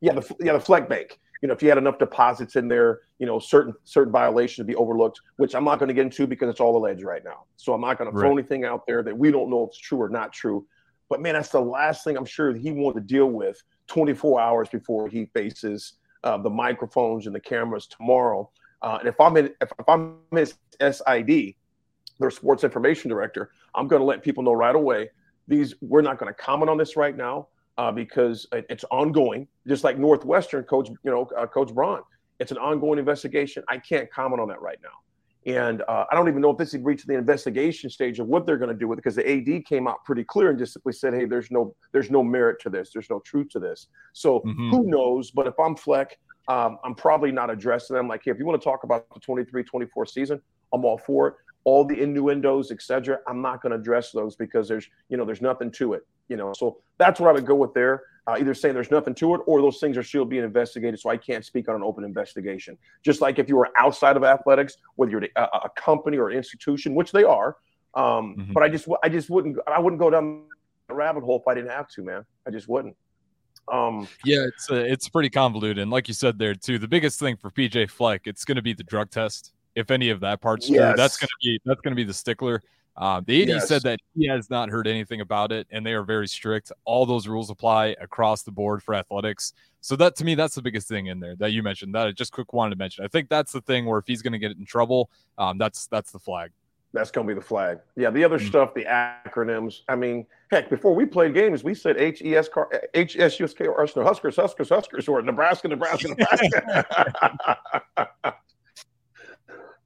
yeah, 0.00 0.12
the 0.12 0.36
yeah 0.40 0.52
the 0.52 0.60
Fleck 0.60 0.88
bank. 0.88 1.18
You 1.42 1.48
know, 1.48 1.54
if 1.54 1.62
you 1.62 1.68
had 1.68 1.78
enough 1.78 1.98
deposits 1.98 2.56
in 2.56 2.68
there, 2.68 3.00
you 3.18 3.26
know, 3.26 3.38
certain 3.38 3.74
certain 3.84 4.12
violations 4.12 4.56
to 4.56 4.64
be 4.64 4.74
overlooked, 4.76 5.20
which 5.36 5.54
I'm 5.54 5.64
not 5.64 5.78
going 5.78 5.88
to 5.88 5.94
get 5.94 6.02
into 6.02 6.26
because 6.26 6.48
it's 6.48 6.60
all 6.60 6.76
alleged 6.76 7.02
right 7.02 7.22
now. 7.24 7.44
So 7.56 7.74
I'm 7.74 7.80
not 7.80 7.98
going 7.98 8.10
to 8.10 8.18
throw 8.18 8.32
anything 8.32 8.64
out 8.64 8.86
there 8.86 9.02
that 9.02 9.16
we 9.16 9.30
don't 9.30 9.50
know 9.50 9.64
if 9.64 9.68
it's 9.68 9.78
true 9.78 10.00
or 10.00 10.08
not 10.08 10.32
true. 10.32 10.66
But 11.10 11.20
man, 11.20 11.34
that's 11.34 11.50
the 11.50 11.60
last 11.60 12.02
thing 12.02 12.16
I'm 12.16 12.24
sure 12.24 12.54
he 12.54 12.72
wanted 12.72 13.00
to 13.00 13.06
deal 13.06 13.26
with 13.26 13.62
24 13.88 14.40
hours 14.40 14.68
before 14.70 15.08
he 15.08 15.26
faces 15.26 15.94
uh, 16.24 16.38
the 16.38 16.50
microphones 16.50 17.26
and 17.26 17.34
the 17.34 17.40
cameras 17.40 17.86
tomorrow. 17.86 18.50
Uh, 18.82 18.96
and 19.00 19.08
if 19.08 19.20
I'm 19.20 19.36
in, 19.36 19.46
if, 19.60 19.70
if 19.78 19.88
I'm 19.88 20.16
his 20.32 20.54
SID, 20.80 21.54
their 22.18 22.30
sports 22.30 22.64
information 22.64 23.08
director, 23.08 23.50
I'm 23.74 23.88
going 23.88 24.00
to 24.00 24.06
let 24.06 24.22
people 24.22 24.42
know 24.42 24.52
right 24.52 24.74
away. 24.74 25.10
These 25.48 25.74
we're 25.80 26.02
not 26.02 26.18
going 26.18 26.32
to 26.32 26.34
comment 26.34 26.70
on 26.70 26.78
this 26.78 26.96
right 26.96 27.16
now 27.16 27.48
uh, 27.76 27.92
because 27.92 28.46
it's 28.52 28.84
ongoing. 28.90 29.46
Just 29.66 29.84
like 29.84 29.98
Northwestern 29.98 30.64
coach, 30.64 30.88
you 30.88 31.10
know, 31.10 31.28
uh, 31.36 31.46
Coach 31.46 31.74
Braun, 31.74 32.02
it's 32.40 32.52
an 32.52 32.58
ongoing 32.58 32.98
investigation. 32.98 33.62
I 33.68 33.78
can't 33.78 34.10
comment 34.10 34.40
on 34.40 34.48
that 34.48 34.60
right 34.60 34.78
now. 34.82 34.90
And 35.46 35.82
uh, 35.82 36.06
I 36.10 36.14
don't 36.14 36.28
even 36.28 36.40
know 36.40 36.50
if 36.50 36.56
this 36.56 36.72
has 36.72 36.80
reached 36.80 37.06
the 37.06 37.14
investigation 37.14 37.90
stage 37.90 38.18
of 38.18 38.26
what 38.28 38.46
they're 38.46 38.56
going 38.56 38.70
to 38.70 38.74
do 38.76 38.88
with 38.88 38.98
it 38.98 39.02
because 39.02 39.16
the 39.16 39.30
AD 39.30 39.66
came 39.66 39.86
out 39.86 40.02
pretty 40.04 40.24
clear 40.24 40.48
and 40.48 40.58
just 40.58 40.72
simply 40.72 40.94
said, 40.94 41.12
"Hey, 41.12 41.26
there's 41.26 41.50
no 41.50 41.76
there's 41.92 42.10
no 42.10 42.22
merit 42.22 42.58
to 42.62 42.70
this. 42.70 42.90
There's 42.94 43.10
no 43.10 43.20
truth 43.20 43.50
to 43.50 43.58
this." 43.58 43.88
So 44.14 44.40
mm-hmm. 44.40 44.70
who 44.70 44.86
knows? 44.86 45.30
But 45.30 45.46
if 45.46 45.60
I'm 45.60 45.76
Fleck, 45.76 46.18
um, 46.48 46.78
I'm 46.82 46.94
probably 46.94 47.30
not 47.30 47.50
addressing 47.50 47.94
them. 47.94 48.08
Like, 48.08 48.22
hey, 48.24 48.30
if 48.30 48.38
you 48.38 48.46
want 48.46 48.58
to 48.58 48.64
talk 48.64 48.84
about 48.84 49.06
the 49.12 49.20
23-24 49.20 50.08
season, 50.08 50.40
I'm 50.72 50.84
all 50.86 50.96
for 50.96 51.28
it 51.28 51.34
all 51.64 51.84
the 51.84 52.00
innuendos, 52.00 52.70
etc. 52.70 53.18
I'm 53.26 53.42
not 53.42 53.62
going 53.62 53.72
to 53.72 53.78
address 53.78 54.12
those 54.12 54.36
because 54.36 54.68
there's, 54.68 54.88
you 55.08 55.16
know, 55.16 55.24
there's 55.24 55.42
nothing 55.42 55.70
to 55.72 55.94
it, 55.94 56.02
you 56.28 56.36
know. 56.36 56.52
So 56.54 56.78
that's 56.98 57.18
what 57.18 57.28
I 57.28 57.32
would 57.32 57.46
go 57.46 57.54
with 57.54 57.74
there. 57.74 58.02
Uh, 58.26 58.36
either 58.38 58.54
saying 58.54 58.74
there's 58.74 58.90
nothing 58.90 59.14
to 59.14 59.34
it 59.34 59.40
or 59.46 59.60
those 59.60 59.78
things 59.78 59.98
are 59.98 60.02
still 60.02 60.24
being 60.24 60.44
investigated. 60.44 60.98
So 60.98 61.10
I 61.10 61.16
can't 61.16 61.44
speak 61.44 61.68
on 61.68 61.74
an 61.74 61.82
open 61.82 62.04
investigation. 62.04 62.78
Just 63.04 63.20
like 63.20 63.38
if 63.38 63.48
you 63.48 63.56
were 63.56 63.70
outside 63.78 64.16
of 64.16 64.24
athletics, 64.24 64.76
whether 64.96 65.10
you're 65.10 65.24
a, 65.36 65.42
a 65.42 65.70
company 65.76 66.16
or 66.16 66.30
an 66.30 66.36
institution, 66.36 66.94
which 66.94 67.12
they 67.12 67.24
are. 67.24 67.56
Um, 67.94 68.36
mm-hmm. 68.38 68.52
But 68.52 68.62
I 68.62 68.68
just, 68.68 68.88
I 69.02 69.08
just 69.08 69.28
wouldn't, 69.28 69.58
I 69.66 69.78
wouldn't 69.78 70.00
go 70.00 70.10
down 70.10 70.44
the 70.88 70.94
rabbit 70.94 71.22
hole 71.22 71.40
if 71.40 71.46
I 71.46 71.54
didn't 71.54 71.70
have 71.70 71.88
to, 71.90 72.02
man. 72.02 72.24
I 72.46 72.50
just 72.50 72.68
wouldn't. 72.68 72.96
Um, 73.72 74.08
yeah, 74.24 74.44
it's 74.46 74.70
uh, 74.70 74.74
it's 74.74 75.08
pretty 75.08 75.30
convoluted. 75.30 75.78
And 75.78 75.90
like 75.90 76.08
you 76.08 76.14
said 76.14 76.38
there 76.38 76.54
too, 76.54 76.78
the 76.78 76.88
biggest 76.88 77.18
thing 77.18 77.36
for 77.36 77.50
PJ 77.50 77.90
Fleck, 77.90 78.22
it's 78.26 78.44
going 78.44 78.56
to 78.56 78.62
be 78.62 78.74
the 78.74 78.82
drug 78.82 79.10
test 79.10 79.54
if 79.74 79.90
any 79.90 80.10
of 80.10 80.20
that 80.20 80.40
part's 80.40 80.68
yes. 80.68 80.78
true. 80.78 80.96
That's 80.96 81.16
gonna 81.16 81.28
be 81.42 81.60
that's 81.64 81.80
gonna 81.80 81.96
be 81.96 82.04
the 82.04 82.14
stickler. 82.14 82.62
Uh, 82.96 83.20
the 83.26 83.42
AD 83.42 83.48
yes. 83.48 83.68
said 83.68 83.82
that 83.82 83.98
he 84.16 84.28
has 84.28 84.50
not 84.50 84.68
heard 84.68 84.86
anything 84.86 85.20
about 85.20 85.50
it, 85.50 85.66
and 85.70 85.84
they 85.84 85.92
are 85.94 86.04
very 86.04 86.28
strict. 86.28 86.70
All 86.84 87.04
those 87.04 87.26
rules 87.26 87.50
apply 87.50 87.96
across 88.00 88.42
the 88.42 88.52
board 88.52 88.82
for 88.82 88.94
athletics. 88.94 89.52
So 89.80 89.96
that 89.96 90.14
to 90.16 90.24
me, 90.24 90.34
that's 90.36 90.54
the 90.54 90.62
biggest 90.62 90.88
thing 90.88 91.06
in 91.06 91.18
there 91.18 91.34
that 91.36 91.50
you 91.50 91.62
mentioned. 91.62 91.94
That 91.94 92.06
I 92.06 92.12
just 92.12 92.32
quick 92.32 92.52
wanted 92.52 92.70
to 92.70 92.76
mention. 92.76 93.04
I 93.04 93.08
think 93.08 93.28
that's 93.28 93.52
the 93.52 93.60
thing 93.60 93.84
where 93.84 93.98
if 93.98 94.06
he's 94.06 94.22
going 94.22 94.32
to 94.32 94.38
get 94.38 94.52
in 94.52 94.64
trouble, 94.64 95.10
um, 95.38 95.58
that's 95.58 95.88
that's 95.88 96.12
the 96.12 96.20
flag. 96.20 96.52
That's 96.92 97.10
going 97.10 97.26
to 97.26 97.34
be 97.34 97.38
the 97.38 97.44
flag. 97.44 97.80
Yeah, 97.96 98.10
the 98.10 98.22
other 98.22 98.38
mm-hmm. 98.38 98.46
stuff, 98.46 98.72
the 98.72 98.84
acronyms. 98.84 99.80
I 99.88 99.96
mean, 99.96 100.24
heck, 100.52 100.70
before 100.70 100.94
we 100.94 101.04
played 101.04 101.34
games, 101.34 101.64
we 101.64 101.74
said 101.74 101.96
H 101.96 102.22
E 102.22 102.36
S 102.36 102.48
H 102.94 103.16
S 103.18 103.40
U 103.40 103.44
S 103.44 103.52
K 103.52 103.66
or 103.66 103.84
Huskers, 103.84 104.36
Huskers, 104.36 104.68
Huskers, 104.68 105.08
or 105.08 105.20
Nebraska, 105.20 105.66
Nebraska, 105.66 106.10
Nebraska. 106.10 106.86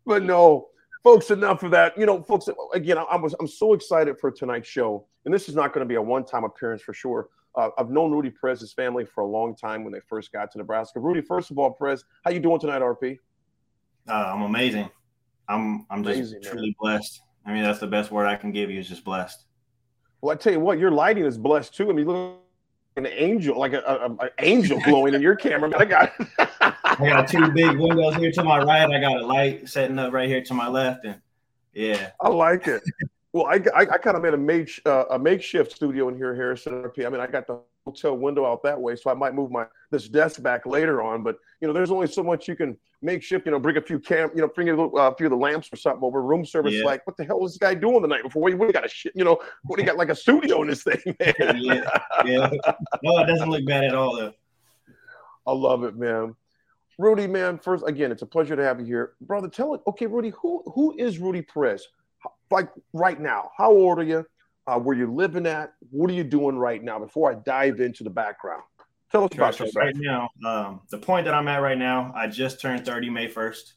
but 0.08 0.24
no, 0.24 0.68
folks, 1.04 1.30
enough 1.30 1.62
of 1.62 1.70
that. 1.70 1.96
You 1.96 2.06
know, 2.06 2.22
folks, 2.22 2.48
again, 2.72 2.98
I, 2.98 3.14
was 3.16 3.34
I'm 3.38 3.46
so 3.46 3.74
excited 3.74 4.18
for 4.18 4.30
tonight's 4.30 4.68
show, 4.68 5.06
and 5.24 5.32
this 5.32 5.48
is 5.48 5.54
not 5.54 5.72
going 5.74 5.84
to 5.84 5.88
be 5.88 5.96
a 5.96 6.02
one-time 6.02 6.44
appearance 6.44 6.82
for 6.82 6.94
sure. 6.94 7.28
Uh, 7.54 7.68
I've 7.76 7.90
known 7.90 8.10
Rudy 8.10 8.30
Perez's 8.30 8.72
family 8.72 9.04
for 9.04 9.20
a 9.20 9.26
long 9.26 9.54
time 9.54 9.84
when 9.84 9.92
they 9.92 10.00
first 10.08 10.32
got 10.32 10.50
to 10.52 10.58
Nebraska. 10.58 10.98
Rudy, 10.98 11.20
first 11.20 11.50
of 11.50 11.58
all, 11.58 11.72
Perez, 11.72 12.04
how 12.24 12.30
you 12.30 12.40
doing 12.40 12.58
tonight, 12.58 12.80
RP? 12.80 13.18
Uh, 14.08 14.32
I'm 14.34 14.42
amazing. 14.42 14.88
I'm 15.48 15.86
I'm 15.90 16.02
just 16.02 16.16
amazing, 16.16 16.42
truly 16.42 16.68
man. 16.68 16.74
blessed. 16.80 17.20
I 17.44 17.52
mean, 17.52 17.62
that's 17.62 17.78
the 17.78 17.86
best 17.86 18.10
word 18.10 18.26
I 18.26 18.36
can 18.36 18.50
give 18.50 18.70
you 18.70 18.80
is 18.80 18.88
just 18.88 19.04
blessed. 19.04 19.44
Well, 20.22 20.32
I 20.32 20.36
tell 20.36 20.52
you 20.52 20.60
what, 20.60 20.78
your 20.78 20.90
lighting 20.90 21.24
is 21.24 21.36
blessed 21.36 21.74
too. 21.74 21.90
I 21.90 21.92
mean, 21.92 22.06
look 22.06 22.40
an 22.98 23.06
angel, 23.06 23.58
like 23.58 23.72
an 23.72 24.18
angel 24.40 24.80
glowing 24.80 25.14
in 25.14 25.22
your 25.22 25.36
camera. 25.36 25.72
I 25.78 25.84
got 25.84 26.12
I 26.38 26.96
got 26.98 27.28
two 27.28 27.50
big 27.52 27.76
windows 27.78 28.16
here 28.16 28.32
to 28.32 28.42
my 28.44 28.62
right. 28.62 28.90
I 28.90 29.00
got 29.00 29.20
a 29.20 29.26
light 29.26 29.68
setting 29.68 29.98
up 29.98 30.12
right 30.12 30.28
here 30.28 30.42
to 30.42 30.54
my 30.54 30.68
left, 30.68 31.04
and 31.04 31.20
yeah, 31.72 32.10
I 32.20 32.28
like 32.28 32.66
it. 32.66 32.82
Well, 33.32 33.46
I, 33.46 33.60
I, 33.76 33.80
I 33.82 33.98
kind 33.98 34.16
of 34.16 34.22
made 34.22 34.32
a, 34.32 34.38
make, 34.38 34.80
uh, 34.86 35.04
a 35.10 35.18
makeshift 35.18 35.72
studio 35.72 36.08
in 36.08 36.16
here, 36.16 36.34
Harrison. 36.34 36.90
I 36.96 37.08
mean, 37.08 37.20
I 37.20 37.26
got 37.26 37.46
the 37.46 37.60
hotel 37.90 38.16
window 38.16 38.46
out 38.46 38.62
that 38.62 38.80
way, 38.80 38.96
so 38.96 39.10
I 39.10 39.14
might 39.14 39.34
move 39.34 39.50
my 39.50 39.66
this 39.90 40.08
desk 40.08 40.42
back 40.42 40.66
later 40.66 41.02
on. 41.02 41.22
But 41.22 41.36
you 41.60 41.66
know, 41.66 41.72
there's 41.72 41.90
only 41.90 42.06
so 42.06 42.22
much 42.22 42.48
you 42.48 42.56
can 42.56 42.76
makeshift. 43.02 43.46
You 43.46 43.52
know, 43.52 43.58
bring 43.58 43.76
a 43.76 43.82
few 43.82 43.98
cam, 43.98 44.30
you 44.34 44.42
know, 44.42 44.48
bring 44.48 44.68
a, 44.68 44.72
little, 44.72 44.96
uh, 44.98 45.12
few 45.14 45.26
of 45.26 45.30
the 45.30 45.36
lamps 45.36 45.68
or 45.72 45.76
something 45.76 46.02
over. 46.04 46.22
Room 46.22 46.44
service, 46.44 46.74
yeah. 46.74 46.84
like, 46.84 47.06
what 47.06 47.16
the 47.16 47.24
hell 47.24 47.40
was 47.40 47.52
this 47.52 47.58
guy 47.58 47.74
doing 47.74 48.02
the 48.02 48.08
night 48.08 48.22
before? 48.22 48.42
We, 48.42 48.54
we 48.54 48.72
got 48.72 48.84
a 48.84 48.88
shit, 48.88 49.12
you 49.14 49.24
know, 49.24 49.38
what 49.64 49.78
he 49.78 49.84
got 49.84 49.96
like 49.96 50.10
a 50.10 50.14
studio 50.14 50.62
in 50.62 50.68
this 50.68 50.82
thing, 50.82 51.00
man. 51.20 51.34
yeah, 51.56 51.98
yeah. 52.24 52.50
No, 53.02 53.18
it 53.18 53.26
doesn't 53.26 53.50
look 53.50 53.66
bad 53.66 53.84
at 53.84 53.94
all, 53.94 54.16
though. 54.16 54.32
I 55.46 55.52
love 55.52 55.84
it, 55.84 55.96
man. 55.96 56.34
Rudy, 56.98 57.28
man, 57.28 57.58
first 57.58 57.84
again, 57.86 58.10
it's 58.10 58.22
a 58.22 58.26
pleasure 58.26 58.56
to 58.56 58.64
have 58.64 58.80
you 58.80 58.86
here, 58.86 59.12
brother. 59.20 59.48
Tell 59.48 59.74
it, 59.74 59.80
okay, 59.86 60.06
Rudy, 60.06 60.32
who 60.40 60.64
who 60.74 60.96
is 60.98 61.18
Rudy 61.18 61.42
Perez? 61.42 61.86
Like 62.50 62.70
right 62.92 63.20
now, 63.20 63.50
how 63.56 63.70
old 63.70 64.00
are 64.00 64.02
you? 64.02 64.26
Uh, 64.68 64.78
where 64.78 64.94
you're 64.94 65.08
living 65.08 65.46
at? 65.46 65.72
What 65.90 66.10
are 66.10 66.14
you 66.14 66.24
doing 66.24 66.58
right 66.58 66.82
now? 66.82 66.98
Before 66.98 67.30
I 67.32 67.36
dive 67.36 67.80
into 67.80 68.04
the 68.04 68.10
background, 68.10 68.62
tell 69.10 69.24
us 69.24 69.30
sure, 69.32 69.42
about 69.42 69.54
so 69.54 69.64
yourself. 69.64 69.84
Right 69.84 69.96
now, 69.96 70.28
um, 70.44 70.80
the 70.90 70.98
point 70.98 71.24
that 71.24 71.32
I'm 71.32 71.48
at 71.48 71.62
right 71.62 71.78
now, 71.78 72.12
I 72.14 72.26
just 72.26 72.60
turned 72.60 72.84
30 72.84 73.08
May 73.08 73.28
1st, 73.28 73.72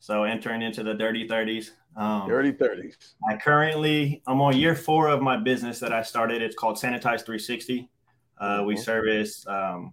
so 0.00 0.24
entering 0.24 0.62
into 0.62 0.82
the 0.82 0.94
dirty 0.94 1.28
30s. 1.28 1.72
Um, 1.96 2.26
dirty 2.28 2.52
30s. 2.52 2.94
I 3.28 3.36
currently 3.36 4.22
I'm 4.26 4.40
on 4.40 4.56
year 4.56 4.74
four 4.74 5.08
of 5.08 5.20
my 5.20 5.36
business 5.36 5.78
that 5.80 5.92
I 5.92 6.02
started. 6.02 6.40
It's 6.40 6.56
called 6.56 6.76
Sanitize 6.76 7.26
360. 7.26 7.90
Uh, 8.38 8.44
mm-hmm. 8.44 8.66
We 8.66 8.76
service 8.78 9.46
um, 9.46 9.92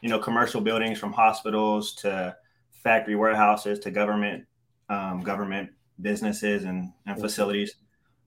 you 0.00 0.08
know, 0.08 0.18
commercial 0.18 0.60
buildings 0.60 0.98
from 0.98 1.12
hospitals 1.12 1.94
to 1.96 2.36
factory 2.82 3.16
warehouses 3.16 3.78
to 3.80 3.90
government 3.90 4.44
um, 4.88 5.20
government 5.20 5.70
businesses 6.00 6.64
and, 6.64 6.92
and 7.06 7.20
facilities. 7.20 7.74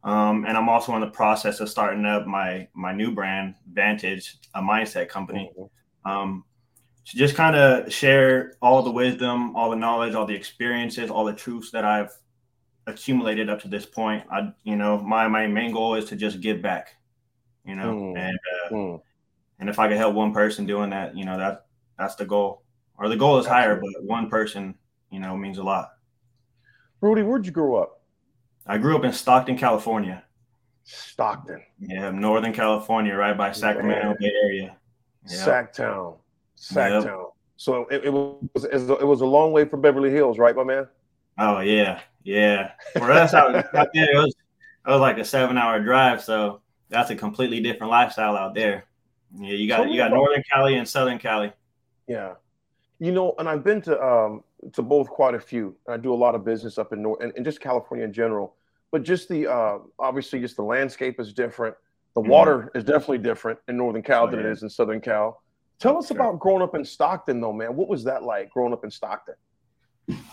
Um, 0.03 0.45
and 0.45 0.57
I'm 0.57 0.67
also 0.67 0.95
in 0.95 1.01
the 1.01 1.07
process 1.07 1.59
of 1.59 1.69
starting 1.69 2.05
up 2.05 2.25
my 2.25 2.67
my 2.73 2.93
new 2.93 3.11
brand, 3.11 3.55
Vantage, 3.71 4.37
a 4.55 4.61
mindset 4.61 5.09
company. 5.09 5.51
Um, 6.05 6.43
to 7.05 7.17
just 7.17 7.35
kind 7.35 7.55
of 7.55 7.91
share 7.91 8.55
all 8.61 8.83
the 8.83 8.91
wisdom, 8.91 9.55
all 9.55 9.69
the 9.69 9.75
knowledge, 9.75 10.13
all 10.13 10.25
the 10.25 10.35
experiences, 10.35 11.09
all 11.09 11.25
the 11.25 11.33
truths 11.33 11.71
that 11.71 11.83
I've 11.83 12.11
accumulated 12.87 13.49
up 13.49 13.59
to 13.61 13.67
this 13.67 13.85
point. 13.85 14.23
I, 14.31 14.51
you 14.63 14.75
know, 14.75 14.99
my 14.99 15.27
my 15.27 15.47
main 15.47 15.71
goal 15.71 15.95
is 15.95 16.05
to 16.05 16.15
just 16.15 16.41
give 16.41 16.61
back, 16.61 16.95
you 17.65 17.75
know, 17.75 17.93
mm. 17.93 18.17
and 18.17 18.39
uh, 18.55 18.73
mm. 18.73 19.01
and 19.59 19.69
if 19.69 19.79
I 19.79 19.87
could 19.87 19.97
help 19.97 20.15
one 20.15 20.33
person 20.33 20.65
doing 20.65 20.89
that, 20.91 21.15
you 21.15 21.25
know, 21.25 21.37
that 21.37 21.65
that's 21.97 22.15
the 22.15 22.25
goal. 22.25 22.63
Or 22.97 23.09
the 23.09 23.15
goal 23.15 23.39
is 23.39 23.47
Absolutely. 23.47 23.63
higher, 23.63 23.81
but 23.81 24.03
one 24.03 24.29
person, 24.29 24.75
you 25.11 25.19
know, 25.19 25.35
means 25.35 25.57
a 25.57 25.63
lot. 25.63 25.89
Rudy, 27.01 27.23
where'd 27.23 27.47
you 27.47 27.51
grow 27.51 27.75
up? 27.75 28.00
I 28.71 28.77
grew 28.77 28.95
up 28.95 29.03
in 29.03 29.11
Stockton, 29.11 29.57
California. 29.57 30.23
Stockton. 30.85 31.61
Yeah, 31.77 32.09
Northern 32.09 32.53
California, 32.53 33.13
right 33.13 33.37
by 33.37 33.51
Sacramento 33.51 34.15
Bay 34.17 34.31
Area. 34.45 34.77
Yep. 35.27 35.39
Sactown. 35.39 36.15
Sactown. 36.55 37.03
Yep. 37.03 37.33
So 37.57 37.85
it, 37.91 38.05
it, 38.05 38.13
was 38.13 38.63
it 38.63 39.05
was 39.05 39.19
a 39.19 39.25
long 39.25 39.51
way 39.51 39.65
from 39.65 39.81
Beverly 39.81 40.09
Hills, 40.09 40.37
right, 40.37 40.55
my 40.55 40.63
man? 40.63 40.87
Oh 41.37 41.59
yeah, 41.59 41.99
yeah. 42.23 42.71
For 42.93 43.11
us, 43.11 43.33
out, 43.33 43.53
out 43.75 43.89
there, 43.93 44.09
it 44.09 44.15
was 44.15 44.33
it 44.87 44.89
was 44.89 45.01
like 45.01 45.17
a 45.17 45.25
seven 45.25 45.57
hour 45.57 45.81
drive. 45.81 46.23
So 46.23 46.61
that's 46.87 47.09
a 47.09 47.15
completely 47.17 47.59
different 47.59 47.91
lifestyle 47.91 48.37
out 48.37 48.55
there. 48.55 48.85
Yeah, 49.37 49.51
you 49.53 49.67
got 49.67 49.89
you 49.89 49.97
got 49.97 50.11
Northern 50.11 50.43
Cali 50.49 50.77
and 50.77 50.87
Southern 50.87 51.19
Cali. 51.19 51.51
Yeah, 52.07 52.35
you 52.99 53.11
know, 53.11 53.35
and 53.37 53.49
I've 53.49 53.65
been 53.65 53.81
to 53.81 54.01
um 54.01 54.45
to 54.71 54.81
both 54.81 55.09
quite 55.09 55.35
a 55.35 55.41
few. 55.41 55.75
I 55.89 55.97
do 55.97 56.13
a 56.13 56.15
lot 56.15 56.35
of 56.35 56.45
business 56.45 56.77
up 56.77 56.93
in 56.93 57.01
North 57.01 57.21
and, 57.21 57.33
and 57.35 57.43
just 57.43 57.59
California 57.59 58.05
in 58.05 58.13
general. 58.13 58.55
But 58.91 59.03
just 59.03 59.29
the 59.29 59.47
uh, 59.47 59.79
obviously 59.99 60.39
just 60.39 60.57
the 60.57 60.63
landscape 60.63 61.19
is 61.19 61.33
different. 61.33 61.75
The 62.13 62.21
mm-hmm. 62.21 62.29
water 62.29 62.71
is 62.75 62.83
definitely 62.83 63.19
different 63.19 63.59
in 63.67 63.77
Northern 63.77 64.03
Cal 64.03 64.25
oh, 64.25 64.31
than 64.31 64.41
yeah. 64.41 64.47
it 64.47 64.51
is 64.51 64.63
in 64.63 64.69
Southern 64.69 64.99
Cal. 64.99 65.41
Tell 65.79 65.97
us 65.97 66.07
sure. 66.07 66.17
about 66.17 66.39
growing 66.39 66.61
up 66.61 66.75
in 66.75 66.83
Stockton, 66.83 67.39
though, 67.39 67.53
man. 67.53 67.75
What 67.75 67.87
was 67.87 68.03
that 68.03 68.23
like 68.23 68.51
growing 68.51 68.73
up 68.73 68.83
in 68.83 68.91
Stockton? 68.91 69.35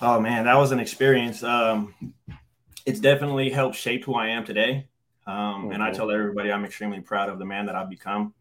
Oh 0.03 0.21
man, 0.21 0.45
that 0.45 0.57
was 0.57 0.73
an 0.73 0.81
experience. 0.81 1.43
Um, 1.43 1.95
it's 2.85 3.00
definitely 3.00 3.50
helped 3.50 3.77
shape 3.77 4.05
who 4.05 4.15
I 4.15 4.29
am 4.29 4.45
today. 4.45 4.88
Um, 5.27 5.35
mm-hmm. 5.37 5.73
And 5.73 5.83
I 5.83 5.88
mm-hmm. 5.88 5.97
tell 5.97 6.11
everybody 6.11 6.50
I'm 6.50 6.65
extremely 6.65 7.00
proud 7.00 7.29
of 7.29 7.38
the 7.38 7.45
man 7.45 7.67
that 7.67 7.77
I've 7.77 7.91
become. 7.91 8.35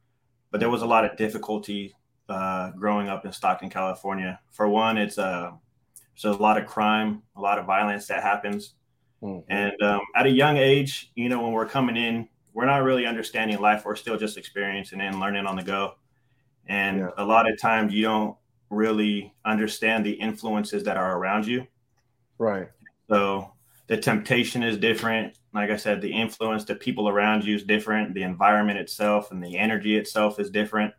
But 0.52 0.60
there 0.60 0.70
was 0.70 0.82
a 0.82 0.86
lot 0.86 1.06
of 1.06 1.18
difficulty 1.18 1.94
uh, 2.30 2.72
growing 2.72 3.10
up 3.10 3.26
in 3.26 3.32
Stockton, 3.32 3.70
California. 3.70 4.40
For 4.52 4.68
one, 4.68 4.98
it's 4.98 5.18
uh, 5.18 5.52
there's 6.22 6.36
a 6.36 6.42
lot 6.42 6.58
of 6.58 6.66
crime, 6.66 7.24
a 7.36 7.42
lot 7.42 7.60
of 7.60 7.66
violence 7.66 8.08
that 8.08 8.24
happens. 8.24 8.74
Mm-hmm. 9.22 9.52
And 9.52 9.82
um, 9.82 10.02
at 10.16 10.26
a 10.26 10.30
young 10.30 10.58
age, 10.58 11.12
you 11.16 11.30
know, 11.30 11.42
when 11.42 11.52
we're 11.52 11.68
coming 11.68 11.98
in, 11.98 12.28
we're 12.54 12.66
not 12.66 12.84
really 12.84 13.06
understanding 13.06 13.60
life. 13.60 13.84
We're 13.86 13.96
still 13.96 14.18
just 14.18 14.38
experiencing 14.38 15.02
and 15.02 15.20
learning 15.20 15.46
on 15.46 15.56
the 15.56 15.64
go. 15.64 15.96
And 16.68 17.00
yeah. 17.00 17.10
a 17.18 17.24
lot 17.24 17.50
of 17.50 17.60
times 17.60 17.94
you 17.94 18.04
don't 18.04 18.36
really 18.70 19.34
understand 19.46 20.06
the 20.06 20.12
influences 20.12 20.84
that 20.84 20.98
are 20.98 21.18
around 21.18 21.48
you. 21.48 21.66
Right. 22.38 22.70
So 23.10 23.54
the 23.88 23.98
temptation 23.98 24.64
is 24.64 24.78
different. 24.78 25.38
Like 25.54 25.70
I 25.70 25.78
said, 25.78 26.02
the 26.02 26.12
influence, 26.12 26.66
the 26.66 26.76
people 26.76 27.10
around 27.10 27.44
you 27.44 27.56
is 27.56 27.64
different. 27.64 28.14
The 28.14 28.24
environment 28.24 28.80
itself 28.80 29.32
and 29.32 29.44
the 29.44 29.58
energy 29.58 29.96
itself 29.96 30.40
is 30.40 30.50
different. 30.50 30.94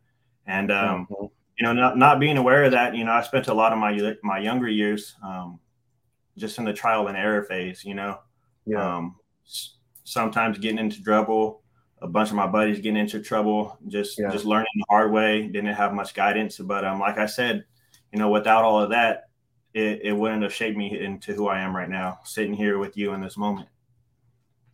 And 0.47 0.73
um, 0.73 1.07
mm-hmm. 1.11 1.27
you 1.59 1.67
know, 1.67 1.73
not 1.73 1.99
not 1.99 2.19
being 2.19 2.39
aware 2.39 2.65
of 2.65 2.73
that, 2.73 2.97
you 2.97 3.05
know, 3.05 3.13
I 3.13 3.23
spent 3.23 3.49
a 3.49 3.55
lot 3.55 3.73
of 3.73 3.79
my 3.79 4.15
my 4.23 4.39
younger 4.39 4.69
years 4.69 5.15
um, 5.23 5.61
just 6.38 6.59
in 6.59 6.64
the 6.64 6.73
trial 6.73 7.09
and 7.09 7.16
error 7.16 7.42
phase. 7.42 7.85
You 7.85 7.95
know, 7.95 8.18
yeah. 8.66 8.97
Um, 8.97 9.16
sometimes 10.04 10.59
getting 10.59 10.78
into 10.78 11.02
trouble, 11.02 11.62
a 12.00 12.09
bunch 12.09 12.30
of 12.30 12.37
my 12.37 12.47
buddies 12.47 12.78
getting 12.80 12.97
into 12.97 13.21
trouble, 13.21 13.78
just 13.88 14.18
yeah. 14.18 14.30
just 14.30 14.45
learning 14.45 14.66
the 14.76 14.85
hard 14.88 15.12
way. 15.12 15.47
Didn't 15.47 15.75
have 15.75 15.92
much 15.92 16.14
guidance, 16.14 16.59
but 16.59 16.85
um, 16.85 16.99
like 16.99 17.18
I 17.18 17.26
said, 17.26 17.64
you 18.12 18.18
know, 18.18 18.30
without 18.30 18.64
all 18.64 18.80
of 18.80 18.90
that, 18.90 19.28
it, 19.75 20.00
it 20.02 20.12
wouldn't 20.12 20.42
have 20.42 20.54
shaped 20.54 20.76
me 20.76 20.99
into 20.99 21.35
who 21.35 21.49
I 21.49 21.61
am 21.61 21.76
right 21.76 21.90
now, 21.90 22.21
sitting 22.25 22.54
here 22.54 22.78
with 22.78 22.97
you 22.97 23.12
in 23.12 23.21
this 23.21 23.37
moment. 23.37 23.68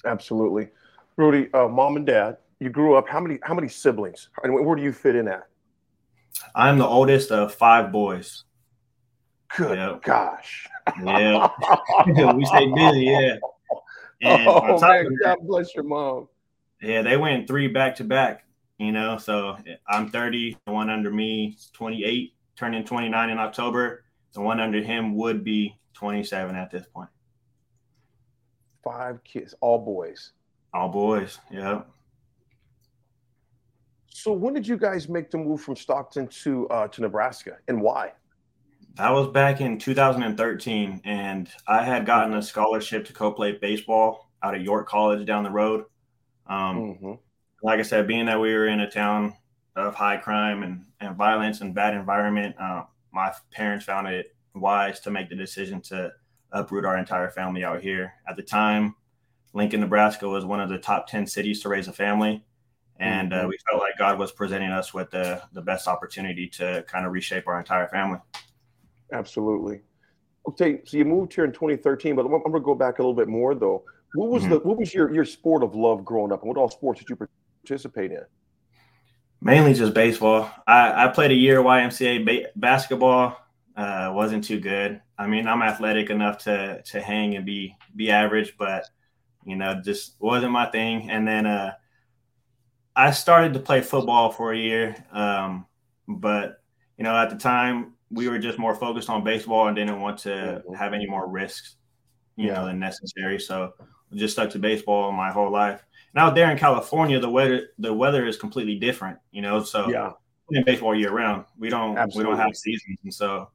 Absolutely, 0.04 0.68
Rudy. 1.16 1.52
Uh, 1.52 1.68
mom 1.68 1.97
and 1.97 2.06
dad, 2.06 2.37
you 2.61 2.71
grew 2.71 2.94
up. 2.94 3.09
How 3.09 3.21
many 3.21 3.38
how 3.42 3.54
many 3.54 3.68
siblings? 3.68 4.28
And 4.42 4.54
where 4.54 4.76
do 4.76 4.83
you 4.83 4.92
fit 4.92 5.16
in 5.16 5.28
at? 5.28 5.49
I'm 6.54 6.78
the 6.78 6.87
oldest 6.87 7.30
of 7.30 7.54
five 7.54 7.92
boys. 7.92 8.44
Good 9.56 9.78
yep. 9.78 10.02
gosh. 10.02 10.68
Yeah, 11.05 11.49
we 12.35 12.45
stay 12.45 12.73
busy. 12.75 13.05
Yeah. 13.07 13.37
And 14.23 14.49
oh 14.49 14.81
man, 14.81 15.19
God 15.23 15.38
bless 15.43 15.75
your 15.75 15.85
mom. 15.85 16.29
Yeah, 16.81 17.03
they 17.03 17.17
went 17.17 17.47
three 17.47 17.69
back 17.69 17.97
to 17.97 18.05
back, 18.05 18.47
you 18.79 18.93
know. 18.93 19.19
So 19.19 19.57
I'm 19.88 20.09
30, 20.09 20.57
the 20.64 20.73
one 20.73 20.88
under 20.88 21.11
me 21.11 21.55
is 21.57 21.71
28, 21.75 22.33
turning 22.57 22.85
29 22.85 23.31
in 23.31 23.38
October. 23.38 24.05
The 24.33 24.41
one 24.41 24.61
under 24.61 24.81
him 24.81 25.14
would 25.17 25.45
be 25.45 25.79
27 25.95 26.55
at 26.55 26.71
this 26.71 26.87
point. 26.87 27.11
Five 28.83 29.23
kids, 29.25 29.55
all 29.61 29.79
boys. 29.79 30.33
All 30.73 30.88
boys, 30.88 31.38
yeah. 31.50 31.83
So 34.09 34.33
when 34.33 34.55
did 34.55 34.67
you 34.67 34.76
guys 34.76 35.09
make 35.09 35.31
the 35.31 35.38
move 35.38 35.61
from 35.61 35.76
Stockton 35.76 36.29
to 36.29 36.69
uh, 36.69 36.88
to 36.88 37.00
Nebraska, 37.03 37.59
and 37.69 37.83
why? 37.83 38.12
That 38.97 39.11
was 39.11 39.27
back 39.27 39.61
in 39.61 39.79
2013, 39.81 41.01
and 41.05 41.49
I 41.67 41.83
had 41.83 42.07
gotten 42.07 42.35
a 42.35 42.43
scholarship 42.43 43.05
to 43.07 43.13
co-play 43.13 43.59
baseball 43.61 44.31
out 44.41 44.55
of 44.55 44.63
York 44.63 44.89
College 44.89 45.27
down 45.27 45.43
the 45.43 45.51
road. 45.51 45.87
Um, 46.47 46.79
mm-hmm. 46.79 47.13
Like 47.61 47.81
I 47.81 47.83
said, 47.83 48.07
being 48.07 48.27
that 48.27 48.41
we 48.41 48.55
were 48.55 48.69
in 48.69 48.79
a 48.79 48.91
town 48.91 49.35
of 49.75 49.97
high 49.97 50.19
crime 50.19 50.63
and, 50.63 50.85
and 51.01 51.17
violence 51.17 51.61
and 51.61 51.75
bad 51.75 51.95
environment, 51.95 52.55
uh, 52.61 52.85
my 53.13 53.33
parents 53.51 53.85
found 53.85 54.07
it 54.07 54.37
wise 54.55 55.01
to 55.01 55.11
make 55.11 55.29
the 55.29 55.35
decision 55.35 55.81
to 55.81 56.13
uproot 56.53 56.85
our 56.85 56.97
entire 56.97 57.31
family 57.31 57.65
out 57.65 57.81
here. 57.81 58.13
At 58.29 58.37
the 58.37 58.43
time, 58.43 58.95
Lincoln, 59.55 59.81
Nebraska 59.81 60.29
was 60.29 60.45
one 60.45 60.61
of 60.61 60.69
the 60.69 60.79
top 60.79 61.09
10 61.09 61.27
cities 61.27 61.61
to 61.63 61.69
raise 61.69 61.89
a 61.89 61.93
family. 61.93 62.45
And 63.01 63.33
uh, 63.33 63.39
mm-hmm. 63.39 63.47
uh, 63.47 63.49
we 63.49 63.59
felt 63.69 63.83
like 63.83 63.99
God 63.99 64.21
was 64.21 64.31
presenting 64.31 64.71
us 64.71 64.95
with 64.95 65.11
the, 65.11 65.43
the 65.53 65.63
best 65.63 65.89
opportunity 65.89 66.47
to 66.51 66.85
kind 66.87 67.05
of 67.05 67.13
reshape 67.13 67.49
our 67.49 67.59
entire 67.59 67.89
family. 67.89 68.21
Absolutely. 69.14 69.80
Okay, 70.49 70.80
so 70.85 70.97
you 70.99 71.04
moved 71.04 71.33
here 71.33 71.44
in 71.44 71.52
2013, 71.52 72.16
but 72.16 72.26
I'm 72.26 72.30
going 72.30 72.52
to 72.52 72.61
go 72.61 72.75
back 72.75 72.99
a 72.99 73.02
little 73.02 73.14
bit 73.14 73.28
more 73.28 73.54
though. 73.54 73.85
What 74.14 74.28
was 74.28 74.42
mm-hmm. 74.42 74.52
the 74.52 74.59
what 74.61 74.76
was 74.76 74.92
your 74.92 75.12
your 75.12 75.25
sport 75.25 75.62
of 75.62 75.75
love 75.75 76.04
growing 76.04 76.33
up, 76.33 76.42
and 76.42 76.49
what 76.49 76.59
all 76.59 76.68
sports 76.68 77.00
did 77.00 77.09
you 77.09 77.28
participate 77.64 78.12
in? 78.12 78.23
Mainly 79.40 79.75
just 79.75 79.94
baseball. 79.94 80.50
I, 80.66 81.06
I 81.06 81.09
played 81.09 81.30
a 81.30 81.35
year 81.35 81.61
YMCA 81.61 82.25
ba- 82.25 82.50
basketball. 82.56 83.38
Uh, 83.76 84.12
wasn't 84.14 84.44
too 84.44 84.61
good. 84.61 85.00
I 85.18 85.26
mean, 85.26 85.49
I'm 85.49 85.62
athletic 85.62 86.11
enough 86.11 86.38
to 86.44 86.83
to 86.83 87.00
hang 87.00 87.35
and 87.37 87.47
be 87.47 87.76
be 87.97 88.11
average, 88.11 88.56
but 88.59 88.85
you 89.44 89.56
know, 89.56 89.80
just 89.83 90.16
wasn't 90.21 90.52
my 90.52 90.66
thing. 90.66 91.11
And 91.11 91.26
then 91.26 91.47
uh, 91.47 91.73
I 92.94 93.11
started 93.11 93.54
to 93.54 93.61
play 93.61 93.80
football 93.80 94.30
for 94.30 94.52
a 94.52 94.59
year, 94.59 94.94
um, 95.12 95.66
but 96.06 96.62
you 96.97 97.04
know, 97.04 97.16
at 97.16 97.30
the 97.30 97.37
time 97.37 97.94
we 98.14 98.28
were 98.28 98.38
just 98.38 98.59
more 98.59 98.75
focused 98.75 99.11
on 99.11 99.25
baseball 99.25 99.66
and 99.66 99.76
didn't 99.76 100.00
want 100.00 100.18
to 100.21 100.28
mm-hmm. 100.28 100.75
have 100.75 100.92
any 100.92 101.06
more 101.06 101.28
risks, 101.28 101.76
you 102.37 102.47
yeah. 102.47 102.54
know, 102.54 102.66
than 102.66 102.78
necessary. 102.78 103.38
So 103.38 103.75
just 104.14 104.35
stuck 104.35 104.50
to 104.50 104.59
baseball 104.59 105.12
my 105.12 105.30
whole 105.30 105.50
life. 105.50 105.85
And 106.14 106.23
out 106.23 106.35
there 106.35 106.50
in 106.50 106.56
California, 106.56 107.18
the 107.18 107.28
weather 107.28 107.68
the 107.78 107.92
weather 107.92 108.26
is 108.26 108.37
completely 108.37 108.76
different, 108.76 109.18
you 109.33 109.42
know. 109.42 109.62
So 109.62 109.88
yeah, 109.88 110.12
in 110.50 110.64
baseball 110.64 110.94
year 110.94 111.11
round, 111.11 111.44
we 111.59 111.68
don't 111.68 111.99
Absolutely. 111.99 112.30
we 112.30 112.37
don't 112.37 112.47
have 112.47 112.56
seasons, 112.56 112.99
and 113.02 113.12
so 113.12 113.50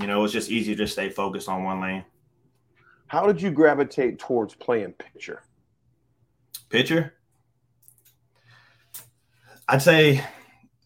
you 0.00 0.06
know 0.06 0.24
it's 0.24 0.32
just 0.32 0.50
easier 0.50 0.76
to 0.76 0.86
stay 0.86 1.10
focused 1.10 1.48
on 1.48 1.62
one 1.62 1.80
lane. 1.80 2.04
How 3.06 3.26
did 3.26 3.40
you 3.42 3.50
gravitate 3.50 4.18
towards 4.18 4.54
playing 4.54 4.94
pitcher? 4.94 5.42
Pitcher, 6.70 7.14
I'd 9.68 9.82
say 9.82 10.24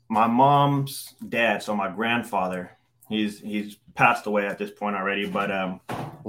my 0.08 0.26
mom's 0.26 1.14
dad, 1.26 1.62
so 1.62 1.76
my 1.76 1.88
grandfather. 1.88 2.77
He's 3.08 3.40
he's 3.40 3.76
passed 3.94 4.26
away 4.26 4.46
at 4.46 4.58
this 4.58 4.70
point 4.70 4.96
already, 4.96 5.26
but 5.26 5.50
um, 5.50 5.80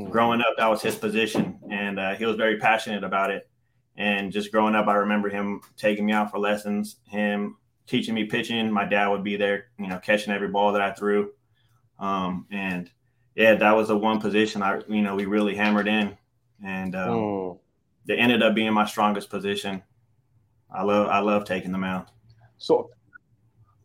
growing 0.10 0.42
up, 0.42 0.56
that 0.58 0.70
was 0.70 0.82
his 0.82 0.96
position, 0.96 1.60
and 1.70 2.00
uh, 2.00 2.16
he 2.16 2.26
was 2.26 2.36
very 2.38 2.58
passionate 2.58 3.04
about 3.04 3.32
it. 3.32 3.50
And 3.98 4.32
just 4.32 4.52
growing 4.52 4.76
up, 4.76 4.88
I 4.88 4.96
remember 4.96 5.30
him 5.30 5.62
taking 5.76 6.06
me 6.06 6.14
out 6.14 6.32
for 6.32 6.40
lessons, 6.40 6.98
him 7.06 7.58
teaching 7.86 8.16
me 8.16 8.26
pitching. 8.26 8.72
My 8.72 8.86
dad 8.86 9.10
would 9.10 9.26
be 9.26 9.36
there, 9.36 9.66
you 9.78 9.88
know, 9.88 10.00
catching 10.00 10.32
every 10.32 10.48
ball 10.48 10.72
that 10.72 10.82
I 10.82 10.94
threw. 10.94 11.32
Um, 12.00 12.48
and 12.50 12.90
yeah, 13.36 13.56
that 13.56 13.72
was 13.72 13.90
the 13.90 13.98
one 13.98 14.22
position 14.22 14.64
I, 14.64 14.80
you 14.88 15.02
know, 15.02 15.16
we 15.16 15.26
really 15.26 15.56
hammered 15.56 15.88
in, 15.88 16.18
and 16.64 16.96
um, 16.96 17.10
mm. 17.10 17.60
it 18.08 18.20
ended 18.20 18.42
up 18.42 18.56
being 18.56 18.72
my 18.74 18.86
strongest 18.86 19.30
position. 19.30 19.84
I 20.74 20.84
love, 20.84 21.08
I 21.08 21.20
love 21.20 21.44
taking 21.44 21.74
the 21.74 21.78
mound. 21.78 22.08
So 22.58 22.92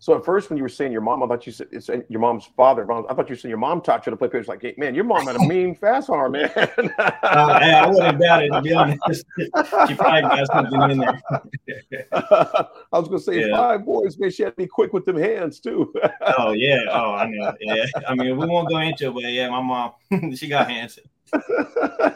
So 0.05 0.15
at 0.15 0.23
first, 0.23 0.51
when 0.51 0.59
you 0.59 0.63
were 0.63 0.69
saying 0.69 0.93
your 0.93 1.01
mom, 1.01 1.23
I 1.23 1.27
thought 1.27 1.47
you 1.47 1.53
said 1.53 1.69
it's 1.73 1.89
your 1.89 2.21
mom's 2.21 2.45
father. 2.45 2.85
I 2.93 3.15
thought 3.15 3.31
you 3.31 3.37
said 3.37 3.49
your 3.49 3.57
mom 3.57 3.81
taught 3.81 4.05
you 4.05 4.11
to 4.11 4.19
play 4.19 4.29
pitch. 4.29 4.47
Like, 4.47 4.61
hey, 4.61 4.75
man, 4.77 4.95
your 4.95 5.05
mom 5.05 5.27
had 5.27 5.37
a 5.37 5.39
mean 5.49 5.75
fast 5.75 6.11
arm, 6.11 6.33
man. 6.33 6.51
uh, 6.55 6.91
I 7.23 7.87
wouldn't 7.89 8.21
doubt 8.21 8.45
it 8.45 8.51
to 8.51 8.61
be 8.61 8.75
honest. 8.75 9.01
she 9.39 9.49
probably 9.95 10.21
got 10.21 10.47
something 10.49 10.91
in 10.91 10.99
there. 10.99 11.23
I 12.13 12.99
was 12.99 13.09
gonna 13.09 13.19
say 13.19 13.49
yeah. 13.49 13.57
five 13.57 13.87
boys, 13.87 14.19
man. 14.19 14.31
She 14.31 14.43
had 14.43 14.51
to 14.51 14.57
be 14.57 14.67
quick 14.67 14.93
with 14.93 15.07
them 15.07 15.17
hands 15.17 15.59
too. 15.59 15.91
oh 16.37 16.53
yeah, 16.53 16.83
oh 16.91 17.15
I 17.15 17.27
know. 17.31 17.55
Yeah, 17.63 17.87
I 18.07 18.15
mean 18.15 18.37
we 18.37 18.47
won't 18.47 18.69
go 18.69 18.81
into 18.81 19.09
it, 19.09 19.15
but 19.15 19.23
yeah, 19.23 19.49
my 19.49 19.63
mom, 19.63 19.93
she 20.37 20.49
got 20.49 20.69
hands. 20.69 20.99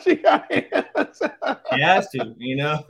she 0.03 0.17
got 0.17 0.53
hands. 0.53 1.23
she 1.73 1.81
has 1.81 2.11
to, 2.11 2.35
you 2.37 2.57
know. 2.57 2.85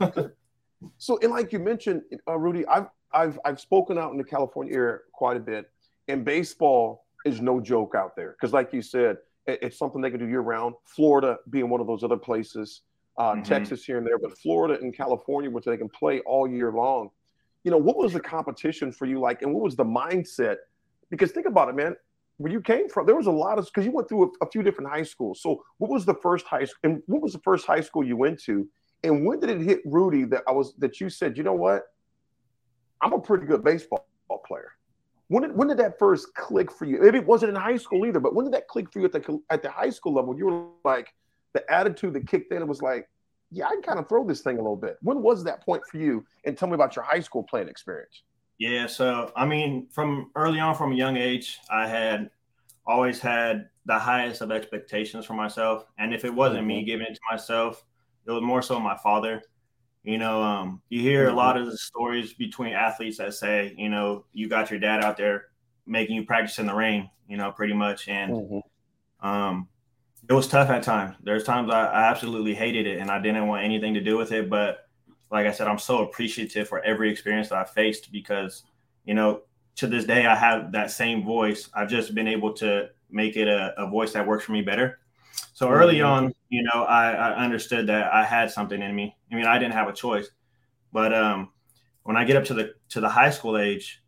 So, 0.97 1.19
and 1.21 1.31
like 1.31 1.51
you 1.51 1.59
mentioned, 1.59 2.03
uh, 2.27 2.37
Rudy, 2.37 2.65
I've 2.67 2.87
I've 3.11 3.39
I've 3.45 3.59
spoken 3.59 3.97
out 3.97 4.11
in 4.11 4.17
the 4.17 4.23
California 4.23 4.73
area 4.73 4.97
quite 5.13 5.37
a 5.37 5.39
bit, 5.39 5.69
and 6.07 6.23
baseball 6.23 7.05
is 7.25 7.41
no 7.41 7.59
joke 7.59 7.95
out 7.95 8.15
there 8.15 8.31
because, 8.31 8.53
like 8.53 8.73
you 8.73 8.81
said, 8.81 9.17
it, 9.45 9.59
it's 9.61 9.77
something 9.77 10.01
they 10.01 10.09
can 10.09 10.19
do 10.19 10.27
year 10.27 10.41
round. 10.41 10.75
Florida 10.85 11.37
being 11.49 11.69
one 11.69 11.81
of 11.81 11.87
those 11.87 12.03
other 12.03 12.17
places, 12.17 12.81
uh, 13.17 13.33
mm-hmm. 13.33 13.43
Texas 13.43 13.83
here 13.83 13.97
and 13.97 14.07
there, 14.07 14.17
but 14.17 14.37
Florida 14.37 14.79
and 14.81 14.95
California, 14.95 15.49
which 15.49 15.65
they 15.65 15.77
can 15.77 15.89
play 15.89 16.21
all 16.21 16.47
year 16.47 16.71
long. 16.71 17.09
You 17.63 17.71
know, 17.71 17.77
what 17.77 17.97
was 17.97 18.13
the 18.13 18.21
competition 18.21 18.91
for 18.91 19.05
you 19.05 19.19
like, 19.19 19.41
and 19.41 19.53
what 19.53 19.63
was 19.63 19.75
the 19.75 19.85
mindset? 19.85 20.57
Because 21.09 21.31
think 21.31 21.45
about 21.45 21.69
it, 21.69 21.75
man. 21.75 21.95
Where 22.37 22.51
you 22.51 22.61
came 22.61 22.87
from, 22.87 23.05
there 23.05 23.17
was 23.17 23.27
a 23.27 23.31
lot 23.31 23.57
of 23.57 23.65
because 23.65 23.85
you 23.85 23.91
went 23.91 24.07
through 24.07 24.31
a, 24.41 24.45
a 24.45 24.49
few 24.49 24.63
different 24.63 24.89
high 24.89 25.03
schools. 25.03 25.41
So, 25.41 25.61
what 25.77 25.91
was 25.91 26.05
the 26.05 26.13
first 26.13 26.45
high 26.45 26.63
school? 26.63 26.79
And 26.83 27.03
what 27.07 27.21
was 27.21 27.33
the 27.33 27.39
first 27.39 27.67
high 27.67 27.81
school 27.81 28.05
you 28.05 28.15
went 28.15 28.41
to? 28.43 28.65
And 29.03 29.25
when 29.25 29.39
did 29.39 29.49
it 29.49 29.61
hit 29.61 29.81
Rudy 29.85 30.25
that 30.25 30.43
I 30.47 30.51
was 30.51 30.73
that 30.77 30.99
you 30.99 31.09
said, 31.09 31.37
you 31.37 31.43
know 31.43 31.53
what? 31.53 31.83
I'm 33.01 33.13
a 33.13 33.19
pretty 33.19 33.45
good 33.45 33.63
baseball 33.63 34.05
player. 34.45 34.71
When 35.29 35.43
did, 35.43 35.55
when 35.55 35.67
did 35.67 35.77
that 35.77 35.99
first 35.99 36.33
click 36.33 36.71
for 36.71 36.85
you? 36.85 36.99
Maybe 37.01 37.19
it 37.19 37.25
wasn't 37.25 37.51
in 37.51 37.55
high 37.55 37.77
school 37.77 38.05
either, 38.05 38.19
but 38.19 38.33
when 38.33 38.45
did 38.45 38.53
that 38.55 38.67
click 38.67 38.91
for 38.91 38.99
you 38.99 39.05
at 39.05 39.11
the 39.11 39.39
at 39.49 39.61
the 39.61 39.69
high 39.69 39.91
school 39.91 40.13
level? 40.13 40.37
You 40.37 40.45
were 40.45 40.67
like 40.83 41.13
the 41.53 41.71
attitude 41.71 42.13
that 42.13 42.27
kicked 42.27 42.51
in. 42.51 42.61
It 42.61 42.67
was 42.67 42.81
like, 42.81 43.07
yeah, 43.51 43.67
I 43.67 43.69
can 43.69 43.81
kind 43.81 43.99
of 43.99 44.09
throw 44.09 44.25
this 44.27 44.41
thing 44.41 44.57
a 44.57 44.61
little 44.61 44.75
bit. 44.75 44.97
When 45.01 45.21
was 45.21 45.43
that 45.43 45.63
point 45.63 45.83
for 45.89 45.97
you? 45.97 46.25
And 46.45 46.57
tell 46.57 46.67
me 46.67 46.75
about 46.75 46.95
your 46.95 47.05
high 47.05 47.19
school 47.19 47.43
playing 47.43 47.69
experience. 47.69 48.23
Yeah, 48.57 48.87
so 48.87 49.31
I 49.35 49.45
mean, 49.45 49.87
from 49.91 50.31
early 50.35 50.59
on, 50.59 50.75
from 50.75 50.91
a 50.91 50.95
young 50.95 51.15
age, 51.15 51.59
I 51.69 51.87
had 51.87 52.29
always 52.85 53.19
had 53.19 53.69
the 53.85 53.97
highest 53.97 54.41
of 54.41 54.51
expectations 54.51 55.25
for 55.25 55.33
myself, 55.33 55.85
and 55.97 56.13
if 56.13 56.25
it 56.25 56.33
wasn't 56.33 56.59
mm-hmm. 56.59 56.67
me 56.67 56.83
giving 56.83 57.07
it 57.07 57.13
to 57.13 57.21
myself, 57.31 57.85
it 58.29 58.33
was 58.33 58.43
more 58.43 58.61
so 58.61 58.79
my 58.79 58.95
father. 58.95 59.41
You 60.03 60.17
know, 60.17 60.41
um, 60.41 60.81
you 60.89 61.01
hear 61.01 61.27
a 61.27 61.33
lot 61.33 61.57
of 61.57 61.65
the 61.65 61.77
stories 61.77 62.33
between 62.33 62.73
athletes 62.73 63.17
that 63.17 63.33
say, 63.33 63.73
you 63.77 63.89
know, 63.89 64.25
you 64.31 64.47
got 64.47 64.71
your 64.71 64.79
dad 64.79 65.03
out 65.03 65.17
there 65.17 65.47
making 65.85 66.15
you 66.15 66.25
practice 66.25 66.59
in 66.59 66.67
the 66.67 66.73
rain, 66.73 67.09
you 67.27 67.35
know, 67.35 67.51
pretty 67.51 67.73
much. 67.73 68.07
And 68.07 68.31
mm-hmm. 68.31 69.27
um, 69.27 69.67
it 70.29 70.33
was 70.33 70.47
tough 70.47 70.69
at 70.69 70.83
times. 70.83 71.15
There's 71.23 71.43
times 71.43 71.69
I, 71.71 71.85
I 71.85 72.09
absolutely 72.09 72.53
hated 72.53 72.87
it 72.87 72.99
and 72.99 73.09
I 73.09 73.19
didn't 73.19 73.47
want 73.47 73.65
anything 73.65 73.95
to 73.95 74.01
do 74.01 74.15
with 74.15 74.31
it. 74.31 74.49
But 74.49 74.87
like 75.31 75.47
I 75.47 75.51
said, 75.51 75.67
I'm 75.67 75.79
so 75.79 76.03
appreciative 76.03 76.69
for 76.69 76.81
every 76.81 77.11
experience 77.11 77.49
that 77.49 77.57
I 77.57 77.65
faced 77.65 78.11
because, 78.11 78.63
you 79.05 79.15
know, 79.15 79.41
to 79.77 79.87
this 79.87 80.05
day, 80.05 80.27
I 80.27 80.35
have 80.35 80.71
that 80.73 80.91
same 80.91 81.25
voice. 81.25 81.69
I've 81.73 81.89
just 81.89 82.13
been 82.13 82.27
able 82.27 82.53
to 82.53 82.89
make 83.09 83.35
it 83.35 83.47
a, 83.47 83.73
a 83.77 83.89
voice 83.89 84.13
that 84.13 84.27
works 84.27 84.45
for 84.45 84.51
me 84.51 84.61
better. 84.61 84.98
So 85.53 85.69
early 85.69 86.01
on, 86.01 86.33
you 86.49 86.63
know, 86.63 86.83
I, 86.83 87.11
I, 87.11 87.43
understood 87.43 87.87
that 87.87 88.13
I 88.13 88.23
had 88.23 88.49
something 88.49 88.81
in 88.81 88.95
me. 88.95 89.15
I 89.31 89.35
mean, 89.35 89.45
I 89.45 89.59
didn't 89.59 89.73
have 89.73 89.89
a 89.89 89.93
choice, 89.93 90.29
but 90.93 91.13
um, 91.13 91.49
when 92.03 92.15
I 92.15 92.23
get 92.23 92.37
up 92.37 92.45
to 92.45 92.53
the 92.53 92.73
to 92.89 93.01
the 93.01 93.09
high 93.09 93.29
school 93.29 93.57
age, 93.57 94.01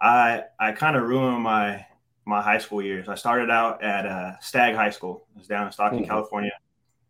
I 0.00 0.42
I 0.60 0.72
kind 0.72 0.96
of 0.96 1.04
ruined 1.04 1.42
my 1.42 1.86
my 2.26 2.42
high 2.42 2.58
school 2.58 2.82
years. 2.82 3.08
I 3.08 3.14
started 3.14 3.50
out 3.50 3.82
at 3.82 4.06
uh, 4.06 4.38
Stagg 4.40 4.74
High 4.74 4.90
School. 4.90 5.26
It's 5.36 5.48
down 5.48 5.66
in 5.66 5.72
Stockton, 5.72 6.00
mm-hmm. 6.00 6.10
California. 6.10 6.52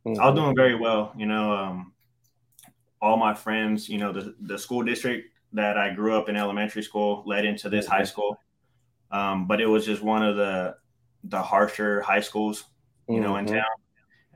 Mm-hmm. 0.07 0.21
I 0.21 0.31
was 0.31 0.39
doing 0.39 0.55
very 0.55 0.77
well. 0.77 1.13
You 1.17 1.27
know, 1.27 1.53
um, 1.53 1.93
all 3.01 3.17
my 3.17 3.35
friends, 3.35 3.89
you 3.89 3.99
know, 3.99 4.13
the 4.13 4.35
the 4.41 4.59
school 4.59 4.83
district 4.83 5.31
that 5.53 5.77
I 5.77 5.93
grew 5.93 6.17
up 6.17 6.29
in 6.29 6.37
elementary 6.37 6.83
school 6.83 7.23
led 7.27 7.45
into 7.45 7.69
this 7.69 7.87
high 7.87 7.99
mm-hmm. 7.99 8.07
school. 8.07 8.37
Um, 9.11 9.47
but 9.47 9.61
it 9.61 9.67
was 9.67 9.85
just 9.85 10.03
one 10.03 10.23
of 10.25 10.37
the 10.37 10.77
the 11.25 11.41
harsher 11.41 12.03
high 12.03 12.21
schools 12.21 12.65
you 13.09 13.21
know, 13.21 13.35
mm-hmm. 13.35 13.49
in 13.49 13.55
town. 13.55 13.65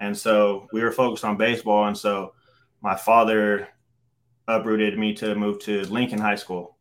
And 0.00 0.16
so 0.16 0.68
we 0.72 0.82
were 0.82 0.92
focused 0.92 1.24
on 1.24 1.36
baseball. 1.36 1.86
And 1.86 1.96
so 1.96 2.34
my 2.80 2.94
father 2.94 3.68
uprooted 4.46 4.98
me 4.98 5.12
to 5.14 5.34
move 5.34 5.58
to 5.60 5.82
Lincoln 5.86 6.18
High 6.18 6.36
School, 6.36 6.76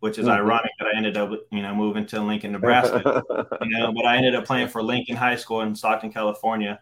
which 0.00 0.18
is 0.18 0.26
mm-hmm. 0.26 0.36
ironic 0.36 0.72
that 0.78 0.88
I 0.88 0.96
ended 0.96 1.16
up, 1.16 1.30
you 1.50 1.62
know, 1.62 1.74
moving 1.74 2.06
to 2.06 2.20
Lincoln, 2.20 2.52
Nebraska. 2.52 3.22
you 3.62 3.78
know, 3.78 3.92
but 3.92 4.06
I 4.06 4.16
ended 4.16 4.34
up 4.34 4.44
playing 4.44 4.68
for 4.68 4.82
Lincoln 4.82 5.16
High 5.16 5.36
School 5.36 5.62
in 5.62 5.74
Stockton, 5.74 6.12
California. 6.12 6.80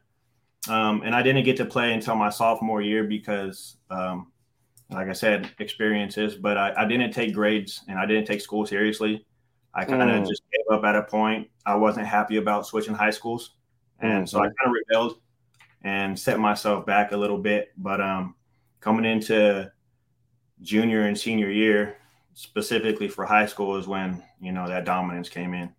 Um, 0.69 1.03
and 1.05 1.15
I 1.15 1.23
didn't 1.23 1.45
get 1.45 1.57
to 1.59 1.65
play 1.65 1.93
until 1.93 2.17
my 2.17 2.29
sophomore 2.29 2.83
year 2.83 3.05
because, 3.05 3.77
um, 3.91 4.33
like 4.91 5.09
I 5.09 5.13
said, 5.13 5.51
experiences. 5.59 6.35
But 6.35 6.59
I, 6.59 6.75
I, 6.77 6.85
didn't 6.85 7.13
take 7.13 7.33
grades 7.33 7.85
and 7.89 7.99
I 7.99 8.07
didn't 8.07 8.27
take 8.27 8.41
school 8.41 8.67
seriously. 8.67 9.25
I 9.75 9.85
kind 9.85 10.11
of 10.11 10.25
mm. 10.25 10.29
just 10.29 10.43
gave 10.53 10.77
up 10.77 10.85
at 10.85 10.97
a 10.97 11.05
point. 11.05 11.49
I 11.65 11.77
wasn't 11.77 12.07
happy 12.07 12.37
about 12.37 12.67
switching 12.67 12.95
high 12.95 13.11
schools. 13.11 13.58
And 14.01 14.29
so 14.29 14.39
I 14.39 14.43
kind 14.43 14.55
of 14.67 14.73
rebelled 14.73 15.21
and 15.83 16.19
set 16.19 16.39
myself 16.39 16.87
back 16.87 17.13
a 17.13 17.17
little 17.17 17.39
bit. 17.39 17.73
But 17.77 18.01
um, 18.01 18.35
coming 18.81 19.05
into 19.05 19.71
junior 20.61 21.03
and 21.03 21.19
senior 21.19 21.51
year, 21.51 21.97
specifically 22.35 23.09
for 23.09 23.25
high 23.25 23.47
school, 23.47 23.77
is 23.77 23.87
when 23.87 24.23
you 24.41 24.53
know 24.53 24.69
that 24.69 24.85
dominance 24.85 25.29
came 25.29 25.55
in. 25.55 25.71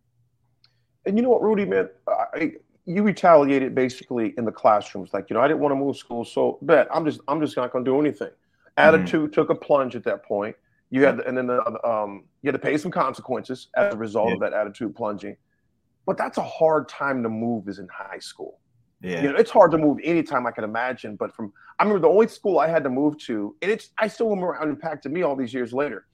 And 1.05 1.17
you 1.17 1.23
know 1.23 1.29
what, 1.29 1.41
Rudy, 1.41 1.65
man, 1.65 1.89
I, 2.07 2.53
you 2.85 3.03
retaliated 3.03 3.73
basically 3.73 4.33
in 4.37 4.45
the 4.45 4.51
classrooms. 4.51 5.11
Like 5.13 5.29
you 5.29 5.35
know, 5.35 5.41
I 5.41 5.47
didn't 5.47 5.61
want 5.61 5.71
to 5.71 5.77
move 5.77 5.95
school, 5.95 6.25
so 6.25 6.59
bet 6.61 6.87
I'm 6.93 7.05
just 7.05 7.21
I'm 7.27 7.39
just 7.39 7.55
not 7.55 7.71
going 7.71 7.85
to 7.85 7.91
do 7.91 7.99
anything. 7.99 8.27
Mm-hmm. 8.27 8.95
Attitude 8.95 9.31
mm-hmm. 9.31 9.33
took 9.33 9.49
a 9.49 9.55
plunge 9.55 9.95
at 9.95 10.03
that 10.03 10.23
point. 10.23 10.55
You 10.91 11.05
had, 11.05 11.19
and 11.19 11.37
then 11.37 11.45
the, 11.45 11.87
um, 11.87 12.23
you 12.41 12.47
had 12.47 12.53
to 12.53 12.59
pay 12.59 12.75
some 12.75 12.89
consequences 12.89 13.67
as 13.77 13.93
a 13.93 13.97
result 13.97 14.29
yeah. 14.29 14.33
of 14.33 14.39
that 14.39 14.53
attitude 14.53 14.95
plunging 14.95 15.37
but 16.09 16.17
that's 16.17 16.39
a 16.39 16.43
hard 16.43 16.89
time 16.89 17.21
to 17.21 17.29
move 17.29 17.69
is 17.69 17.77
in 17.77 17.87
high 17.95 18.17
school. 18.17 18.57
Yeah. 18.99 19.21
You 19.21 19.31
know, 19.31 19.35
it's 19.35 19.51
hard 19.51 19.69
to 19.73 19.77
move 19.77 19.99
anytime 20.03 20.47
I 20.47 20.51
can 20.51 20.63
imagine. 20.63 21.15
But 21.15 21.35
from 21.35 21.53
I 21.77 21.83
remember 21.83 22.07
the 22.07 22.11
only 22.11 22.27
school 22.27 22.57
I 22.57 22.67
had 22.67 22.83
to 22.85 22.89
move 22.89 23.19
to, 23.27 23.55
and 23.61 23.69
it's 23.69 23.91
I 23.99 24.07
still 24.07 24.27
remember 24.27 24.53
how 24.53 24.63
it 24.63 24.69
impacted 24.69 25.11
me 25.11 25.21
all 25.21 25.35
these 25.35 25.53
years 25.53 25.71
later. 25.71 26.07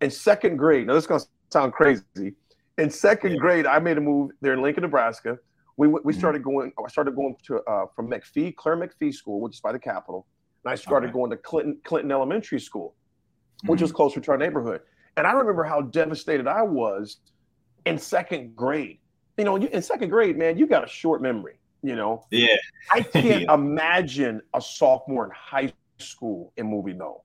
In 0.00 0.10
second 0.10 0.56
grade, 0.56 0.86
now 0.86 0.94
this 0.94 1.04
is 1.04 1.08
gonna 1.08 1.24
sound 1.52 1.74
crazy. 1.74 2.32
In 2.78 2.88
second 2.88 3.32
yeah. 3.32 3.36
grade, 3.36 3.66
I 3.66 3.78
made 3.80 3.98
a 3.98 4.00
move 4.00 4.30
there 4.40 4.54
in 4.54 4.62
Lincoln, 4.62 4.80
Nebraska. 4.80 5.36
We 5.76 5.88
we 5.88 5.98
mm-hmm. 5.98 6.18
started 6.18 6.42
going. 6.42 6.72
I 6.82 6.88
started 6.88 7.14
going 7.14 7.36
to 7.44 7.60
uh, 7.64 7.84
from 7.94 8.08
McPhee, 8.08 8.56
Clare 8.56 8.78
McPhee 8.78 9.12
School, 9.12 9.42
which 9.42 9.56
is 9.56 9.60
by 9.60 9.72
the 9.72 9.78
Capitol, 9.78 10.26
and 10.64 10.72
I 10.72 10.74
started 10.74 11.12
going 11.12 11.30
to 11.32 11.36
Clinton 11.36 11.78
Clinton 11.84 12.10
Elementary 12.10 12.60
School, 12.60 12.94
which 13.66 13.76
mm-hmm. 13.76 13.84
was 13.84 13.92
closer 13.92 14.20
to 14.20 14.30
our 14.30 14.38
neighborhood. 14.38 14.80
And 15.18 15.26
I 15.26 15.32
remember 15.32 15.64
how 15.64 15.82
devastated 15.82 16.46
I 16.46 16.62
was 16.62 17.18
in 17.84 17.98
second 17.98 18.56
grade 18.56 19.00
you 19.36 19.44
know, 19.44 19.56
in 19.56 19.82
second 19.82 20.10
grade, 20.10 20.36
man, 20.36 20.56
you 20.58 20.66
got 20.66 20.84
a 20.84 20.88
short 20.88 21.22
memory. 21.22 21.58
You 21.82 21.96
know, 21.96 22.24
yeah. 22.30 22.56
I 22.90 23.00
can't 23.02 23.42
yeah. 23.42 23.54
imagine 23.54 24.40
a 24.54 24.60
sophomore 24.60 25.26
in 25.26 25.30
high 25.32 25.72
school 25.98 26.52
in 26.56 26.66
movie 26.66 26.94
no. 26.94 27.22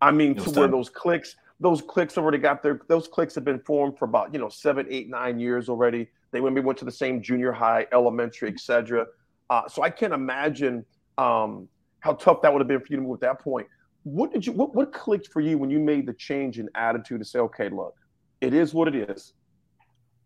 I 0.00 0.10
mean, 0.10 0.34
to 0.36 0.50
where 0.50 0.68
those 0.68 0.88
clicks, 0.88 1.36
those 1.60 1.82
clicks 1.82 2.16
already 2.16 2.38
got 2.38 2.62
their, 2.62 2.80
those 2.88 3.06
clicks 3.06 3.34
have 3.34 3.44
been 3.44 3.60
formed 3.60 3.98
for 3.98 4.06
about 4.06 4.32
you 4.32 4.40
know 4.40 4.48
seven, 4.48 4.86
eight, 4.88 5.10
nine 5.10 5.38
years 5.38 5.68
already. 5.68 6.08
They 6.30 6.40
maybe 6.40 6.60
went 6.60 6.78
to 6.78 6.86
the 6.86 6.92
same 6.92 7.20
junior 7.20 7.52
high, 7.52 7.86
elementary, 7.92 8.48
etc. 8.48 9.06
Uh, 9.50 9.68
so 9.68 9.82
I 9.82 9.90
can't 9.90 10.14
imagine 10.14 10.84
um, 11.18 11.68
how 11.98 12.14
tough 12.14 12.40
that 12.42 12.52
would 12.52 12.60
have 12.60 12.68
been 12.68 12.80
for 12.80 12.86
you 12.90 12.96
to 12.96 13.02
move 13.02 13.14
at 13.14 13.20
that 13.20 13.40
point. 13.40 13.66
What 14.04 14.32
did 14.32 14.46
you, 14.46 14.52
what, 14.52 14.74
what 14.74 14.92
clicked 14.92 15.26
for 15.28 15.40
you 15.40 15.58
when 15.58 15.70
you 15.70 15.78
made 15.78 16.06
the 16.06 16.14
change 16.14 16.58
in 16.58 16.70
attitude 16.74 17.20
to 17.20 17.24
say, 17.24 17.40
okay, 17.40 17.68
look, 17.68 17.96
it 18.40 18.54
is 18.54 18.72
what 18.72 18.88
it 18.88 19.10
is. 19.10 19.34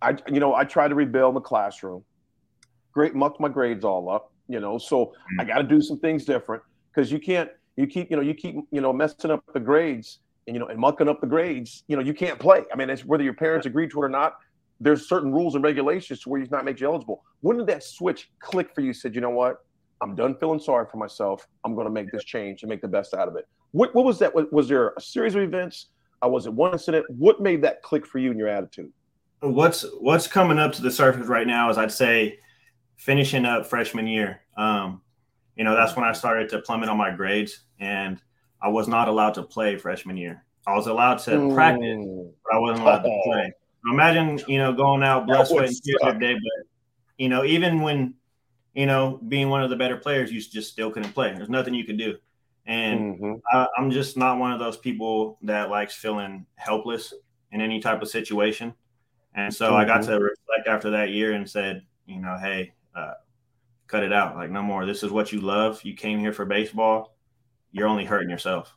I, 0.02 0.16
you 0.30 0.40
know, 0.40 0.54
I 0.54 0.64
try 0.64 0.88
to 0.88 0.94
rebuild 0.94 1.30
in 1.30 1.34
the 1.34 1.40
classroom. 1.40 2.04
Great, 2.92 3.14
muck 3.14 3.40
my 3.40 3.48
grades 3.48 3.84
all 3.84 4.08
up. 4.08 4.32
You 4.48 4.60
know, 4.60 4.76
so 4.76 5.14
I 5.40 5.44
mm. 5.44 5.48
got 5.48 5.58
to 5.58 5.62
do 5.64 5.80
some 5.80 5.98
things 5.98 6.24
different 6.24 6.62
because 6.92 7.10
you 7.10 7.18
can't. 7.18 7.50
You 7.76 7.86
keep, 7.88 8.10
you 8.10 8.16
know, 8.16 8.22
you 8.22 8.34
keep, 8.34 8.56
you 8.70 8.80
know, 8.80 8.92
messing 8.92 9.32
up 9.32 9.42
the 9.52 9.58
grades 9.58 10.20
and 10.46 10.54
you 10.54 10.60
know, 10.60 10.68
and 10.68 10.78
mucking 10.78 11.08
up 11.08 11.20
the 11.20 11.26
grades. 11.26 11.82
You 11.88 11.96
know, 11.96 12.02
you 12.02 12.14
can't 12.14 12.38
play. 12.38 12.62
I 12.72 12.76
mean, 12.76 12.88
it's 12.90 13.04
whether 13.04 13.24
your 13.24 13.34
parents 13.34 13.66
agree 13.66 13.88
to 13.88 14.02
it 14.02 14.04
or 14.04 14.08
not. 14.08 14.36
There's 14.80 15.08
certain 15.08 15.32
rules 15.32 15.54
and 15.54 15.64
regulations 15.64 16.20
to 16.20 16.28
where 16.28 16.40
you 16.40 16.46
not 16.50 16.64
make 16.64 16.78
you 16.80 16.86
eligible. 16.86 17.24
When 17.40 17.56
did 17.56 17.66
that 17.68 17.82
switch 17.82 18.30
click 18.38 18.74
for 18.74 18.80
you? 18.80 18.92
Said, 18.92 19.14
you 19.14 19.20
know 19.20 19.30
what? 19.30 19.64
I'm 20.02 20.14
done 20.14 20.36
feeling 20.36 20.60
sorry 20.60 20.86
for 20.90 20.98
myself. 20.98 21.46
I'm 21.64 21.74
going 21.74 21.86
to 21.86 21.92
make 21.92 22.12
this 22.12 22.24
change 22.24 22.62
and 22.62 22.68
make 22.68 22.82
the 22.82 22.88
best 22.88 23.14
out 23.14 23.26
of 23.26 23.36
it. 23.36 23.48
What, 23.72 23.94
what 23.94 24.04
was 24.04 24.18
that? 24.18 24.32
Was 24.52 24.68
there 24.68 24.92
a 24.96 25.00
series 25.00 25.34
of 25.34 25.42
events? 25.42 25.86
Uh, 26.24 26.28
was 26.28 26.46
it 26.46 26.52
one 26.52 26.72
incident? 26.72 27.06
What 27.08 27.40
made 27.40 27.62
that 27.62 27.82
click 27.82 28.06
for 28.06 28.18
you 28.18 28.30
in 28.30 28.38
your 28.38 28.48
attitude? 28.48 28.92
What's 29.40 29.84
what's 30.00 30.26
coming 30.26 30.58
up 30.58 30.72
to 30.72 30.82
the 30.82 30.90
surface 30.90 31.26
right 31.26 31.46
now 31.46 31.70
is 31.70 31.78
I'd 31.78 31.92
say 31.92 32.38
finishing 32.96 33.44
up 33.44 33.66
freshman 33.66 34.06
year. 34.06 34.40
Um, 34.56 35.02
you 35.56 35.64
know, 35.64 35.74
that's 35.74 35.96
when 35.96 36.04
I 36.04 36.12
started 36.12 36.48
to 36.50 36.60
plummet 36.60 36.88
on 36.88 36.96
my 36.96 37.10
grades, 37.10 37.60
and 37.78 38.20
I 38.60 38.68
was 38.68 38.88
not 38.88 39.08
allowed 39.08 39.34
to 39.34 39.42
play 39.42 39.76
freshman 39.76 40.16
year. 40.16 40.44
I 40.66 40.74
was 40.74 40.86
allowed 40.86 41.18
to 41.20 41.52
practice, 41.54 42.06
but 42.44 42.54
I 42.54 42.58
wasn't 42.58 42.80
allowed 42.80 43.02
to 43.02 43.20
play. 43.24 43.52
Imagine, 43.92 44.40
you 44.48 44.58
know, 44.58 44.72
going 44.72 45.02
out 45.02 45.26
blood, 45.26 45.46
sweat, 45.46 45.68
and 45.68 45.82
tears 45.82 46.00
every 46.02 46.20
day, 46.20 46.34
but 46.34 46.66
you 47.18 47.28
know, 47.28 47.44
even 47.44 47.80
when, 47.80 48.14
you 48.74 48.86
know, 48.86 49.20
being 49.28 49.50
one 49.50 49.62
of 49.62 49.70
the 49.70 49.76
better 49.76 49.96
players, 49.96 50.32
you 50.32 50.40
just 50.40 50.72
still 50.72 50.90
couldn't 50.90 51.12
play. 51.12 51.32
There's 51.34 51.48
nothing 51.48 51.74
you 51.74 51.84
could 51.84 51.98
do. 51.98 52.16
And 52.66 53.20
mm-hmm. 53.20 53.34
I, 53.52 53.66
I'm 53.76 53.90
just 53.90 54.16
not 54.16 54.38
one 54.38 54.52
of 54.52 54.58
those 54.58 54.76
people 54.76 55.38
that 55.42 55.70
likes 55.70 55.94
feeling 55.94 56.46
helpless 56.56 57.12
in 57.52 57.60
any 57.60 57.78
type 57.78 58.02
of 58.02 58.08
situation. 58.08 58.74
And 59.34 59.52
so 59.52 59.66
mm-hmm. 59.66 59.76
I 59.76 59.84
got 59.84 60.02
to 60.04 60.12
reflect 60.12 60.68
after 60.68 60.90
that 60.90 61.10
year 61.10 61.32
and 61.32 61.48
said, 61.48 61.82
you 62.06 62.20
know, 62.20 62.36
hey, 62.40 62.72
uh, 62.94 63.14
cut 63.86 64.02
it 64.02 64.12
out. 64.12 64.36
Like, 64.36 64.50
no 64.50 64.62
more. 64.62 64.86
This 64.86 65.02
is 65.02 65.10
what 65.10 65.32
you 65.32 65.40
love. 65.40 65.82
You 65.82 65.94
came 65.94 66.18
here 66.20 66.32
for 66.32 66.44
baseball. 66.44 67.16
You're 67.72 67.88
only 67.88 68.04
hurting 68.04 68.30
yourself. 68.30 68.76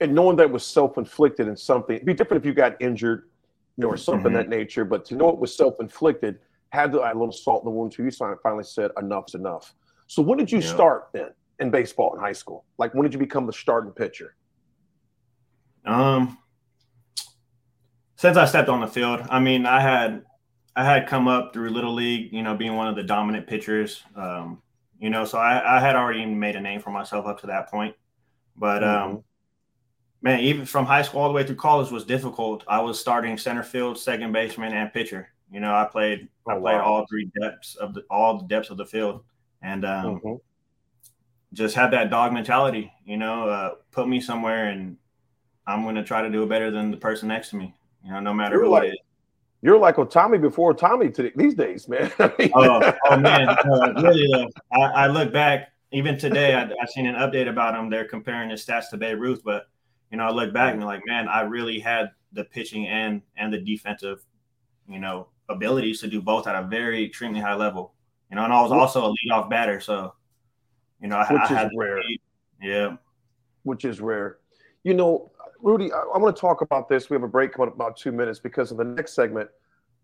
And 0.00 0.14
knowing 0.14 0.36
that 0.36 0.50
was 0.50 0.64
self 0.64 0.98
inflicted 0.98 1.48
and 1.48 1.58
something, 1.58 1.96
it'd 1.96 2.06
be 2.06 2.14
different 2.14 2.42
if 2.42 2.46
you 2.46 2.54
got 2.54 2.80
injured, 2.80 3.30
you 3.76 3.82
know, 3.82 3.88
or 3.88 3.96
something 3.96 4.26
mm-hmm. 4.26 4.36
that 4.36 4.48
nature. 4.48 4.84
But 4.84 5.04
to 5.06 5.16
know 5.16 5.30
it 5.30 5.38
was 5.38 5.56
self 5.56 5.74
inflicted, 5.80 6.38
had 6.70 6.92
to 6.92 7.02
add 7.02 7.16
a 7.16 7.18
little 7.18 7.32
salt 7.32 7.62
in 7.62 7.64
the 7.64 7.70
wound. 7.70 7.94
So 7.94 8.02
you 8.02 8.10
finally 8.42 8.64
said, 8.64 8.90
enough's 8.98 9.34
enough. 9.34 9.74
So 10.06 10.22
when 10.22 10.38
did 10.38 10.52
you 10.52 10.60
yeah. 10.60 10.68
start 10.68 11.08
then 11.12 11.30
in 11.58 11.70
baseball 11.70 12.14
in 12.14 12.20
high 12.20 12.32
school? 12.32 12.64
Like, 12.78 12.94
when 12.94 13.04
did 13.04 13.12
you 13.12 13.18
become 13.18 13.46
the 13.46 13.52
starting 13.52 13.92
pitcher? 13.92 14.36
Um, 15.86 16.38
since 18.16 18.36
I 18.36 18.46
stepped 18.46 18.68
on 18.68 18.80
the 18.80 18.86
field, 18.86 19.22
I 19.30 19.38
mean, 19.38 19.66
I 19.66 19.80
had 19.80 20.22
I 20.74 20.84
had 20.84 21.06
come 21.06 21.28
up 21.28 21.52
through 21.52 21.70
little 21.70 21.94
league, 21.94 22.32
you 22.32 22.42
know, 22.42 22.54
being 22.54 22.74
one 22.74 22.88
of 22.88 22.96
the 22.96 23.02
dominant 23.02 23.46
pitchers. 23.46 24.02
Um, 24.14 24.62
you 24.98 25.10
know, 25.10 25.24
so 25.24 25.38
I, 25.38 25.76
I, 25.76 25.80
had 25.80 25.94
already 25.94 26.24
made 26.26 26.56
a 26.56 26.60
name 26.60 26.80
for 26.80 26.90
myself 26.90 27.26
up 27.26 27.40
to 27.40 27.46
that 27.48 27.70
point. 27.70 27.94
But 28.56 28.82
um, 28.82 28.90
mm-hmm. 28.90 29.16
um, 29.16 29.24
man, 30.22 30.40
even 30.40 30.66
from 30.66 30.86
high 30.86 31.02
school 31.02 31.20
all 31.20 31.28
the 31.28 31.34
way 31.34 31.44
through 31.44 31.56
college 31.56 31.90
was 31.90 32.04
difficult. 32.04 32.64
I 32.66 32.80
was 32.80 32.98
starting 32.98 33.36
center 33.36 33.62
field, 33.62 33.98
second 33.98 34.32
baseman, 34.32 34.72
and 34.72 34.92
pitcher. 34.92 35.28
You 35.50 35.60
know, 35.60 35.74
I 35.74 35.84
played 35.84 36.28
oh, 36.46 36.52
I 36.52 36.54
played 36.58 36.76
wow. 36.76 36.84
all 36.84 37.06
three 37.06 37.30
depths 37.40 37.76
of 37.76 37.94
the 37.94 38.02
all 38.10 38.38
the 38.38 38.46
depths 38.46 38.70
of 38.70 38.76
the 38.78 38.86
field, 38.86 39.24
and 39.62 39.84
um, 39.84 40.20
mm-hmm. 40.20 40.34
just 41.52 41.74
had 41.74 41.90
that 41.92 42.10
dog 42.10 42.32
mentality. 42.32 42.92
You 43.04 43.18
know, 43.18 43.48
uh, 43.48 43.70
put 43.92 44.08
me 44.08 44.20
somewhere, 44.20 44.68
and 44.70 44.96
I'm 45.66 45.82
going 45.82 45.94
to 45.96 46.04
try 46.04 46.22
to 46.22 46.30
do 46.30 46.42
it 46.42 46.48
better 46.48 46.70
than 46.70 46.90
the 46.90 46.96
person 46.96 47.28
next 47.28 47.50
to 47.50 47.56
me. 47.56 47.74
You 48.06 48.12
know, 48.12 48.20
no 48.20 48.32
matter 48.32 48.62
who 48.62 48.70
like, 48.70 48.84
it 48.84 48.92
is. 48.92 48.98
You're 49.62 49.78
like 49.78 49.96
Tommy 50.10 50.38
before 50.38 50.72
Tommy 50.74 51.10
today, 51.10 51.32
these 51.34 51.54
days, 51.54 51.88
man. 51.88 52.12
oh, 52.20 52.92
oh, 53.10 53.16
man, 53.18 53.48
uh, 53.48 53.92
really? 54.00 54.48
I, 54.72 54.80
I, 54.80 55.06
look 55.08 55.32
back 55.32 55.72
even 55.90 56.16
today. 56.16 56.54
I, 56.54 56.62
I 56.62 56.86
seen 56.86 57.06
an 57.06 57.16
update 57.16 57.48
about 57.48 57.74
him. 57.74 57.90
They're 57.90 58.06
comparing 58.06 58.50
his 58.50 58.64
stats 58.64 58.90
to 58.90 58.96
Babe 58.96 59.18
Ruth, 59.18 59.42
but 59.44 59.64
you 60.12 60.18
know, 60.18 60.24
I 60.24 60.30
look 60.30 60.54
back 60.54 60.74
and 60.74 60.84
like, 60.84 61.02
man, 61.04 61.26
I 61.26 61.40
really 61.40 61.80
had 61.80 62.10
the 62.32 62.44
pitching 62.44 62.86
and 62.86 63.22
and 63.36 63.52
the 63.52 63.58
defensive, 63.58 64.24
you 64.88 65.00
know, 65.00 65.28
abilities 65.48 66.00
to 66.02 66.06
do 66.06 66.22
both 66.22 66.46
at 66.46 66.54
a 66.54 66.68
very 66.68 67.04
extremely 67.04 67.40
high 67.40 67.56
level. 67.56 67.92
You 68.30 68.36
know, 68.36 68.44
and 68.44 68.52
I 68.52 68.62
was 68.62 68.70
also 68.70 69.10
a 69.10 69.14
leadoff 69.14 69.50
batter, 69.50 69.80
so 69.80 70.14
you 71.00 71.08
know, 71.08 71.16
I, 71.16 71.32
which 71.32 71.50
I 71.50 71.64
is 71.64 71.70
rare. 71.76 72.00
Yeah, 72.62 72.96
which 73.64 73.84
is 73.84 74.00
rare. 74.00 74.38
You 74.84 74.94
know, 74.94 75.32
Rudy, 75.62 75.92
I, 75.92 75.98
I 76.14 76.18
want 76.18 76.34
to 76.34 76.40
talk 76.40 76.60
about 76.60 76.88
this. 76.88 77.10
We 77.10 77.14
have 77.14 77.22
a 77.22 77.28
break 77.28 77.52
coming 77.52 77.68
up 77.68 77.74
about 77.74 77.96
two 77.96 78.12
minutes 78.12 78.38
because 78.38 78.70
of 78.70 78.76
the 78.76 78.84
next 78.84 79.14
segment. 79.14 79.48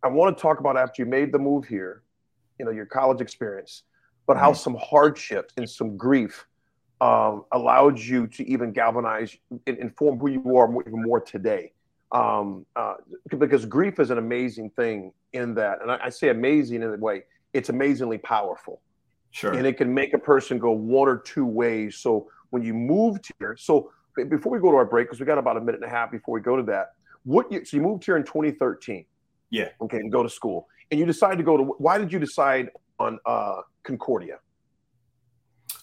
I 0.02 0.08
want 0.08 0.36
to 0.36 0.40
talk 0.40 0.60
about 0.60 0.76
after 0.76 1.02
you 1.02 1.06
made 1.06 1.32
the 1.32 1.38
move 1.38 1.66
here, 1.66 2.02
you 2.58 2.64
know, 2.64 2.70
your 2.70 2.86
college 2.86 3.20
experience, 3.20 3.84
but 4.26 4.36
how 4.36 4.50
mm-hmm. 4.50 4.58
some 4.58 4.76
hardship 4.80 5.52
and 5.56 5.68
some 5.68 5.96
grief 5.96 6.46
um, 7.00 7.44
allowed 7.52 7.98
you 7.98 8.26
to 8.28 8.48
even 8.48 8.72
galvanize 8.72 9.36
and 9.66 9.78
inform 9.78 10.18
who 10.18 10.28
you 10.28 10.56
are 10.56 10.68
more, 10.68 10.82
even 10.86 11.02
more 11.02 11.20
today. 11.20 11.72
Um, 12.12 12.66
uh, 12.76 12.94
because 13.38 13.64
grief 13.64 13.98
is 13.98 14.10
an 14.10 14.18
amazing 14.18 14.70
thing 14.70 15.12
in 15.32 15.54
that, 15.54 15.80
and 15.80 15.90
I, 15.90 15.98
I 16.04 16.08
say 16.10 16.28
amazing 16.28 16.82
in 16.82 16.94
a 16.94 16.96
way, 16.96 17.24
it's 17.54 17.70
amazingly 17.70 18.18
powerful. 18.18 18.80
Sure. 19.30 19.52
And 19.54 19.66
it 19.66 19.78
can 19.78 19.92
make 19.92 20.12
a 20.12 20.18
person 20.18 20.58
go 20.58 20.72
one 20.72 21.08
or 21.08 21.16
two 21.16 21.46
ways. 21.46 21.96
So 21.96 22.28
when 22.50 22.62
you 22.62 22.74
moved 22.74 23.32
here, 23.38 23.56
so 23.58 23.90
before 24.29 24.53
we 24.53 24.59
go 24.59 24.70
to 24.70 24.77
our 24.77 24.85
break, 24.85 25.07
because 25.07 25.20
we 25.20 25.27
got 25.27 25.38
about 25.38 25.57
a 25.57 25.61
minute 25.61 25.81
and 25.83 25.90
a 25.90 25.94
half 25.94 26.11
before 26.11 26.35
we 26.35 26.40
go 26.40 26.57
to 26.57 26.62
that. 26.64 26.92
What 27.25 27.51
you, 27.51 27.64
so 27.64 27.77
you 27.77 27.83
moved 27.83 28.05
here 28.05 28.16
in 28.16 28.25
2013? 28.25 29.05
Yeah. 29.51 29.68
Okay, 29.81 29.98
and 29.98 30.11
go 30.11 30.22
to 30.22 30.29
school, 30.29 30.66
and 30.90 30.98
you 30.98 31.07
decided 31.07 31.37
to 31.37 31.42
go 31.42 31.57
to. 31.57 31.62
Why 31.79 31.98
did 31.98 32.12
you 32.12 32.18
decide 32.18 32.70
on 32.98 33.18
uh, 33.27 33.61
Concordia? 33.83 34.38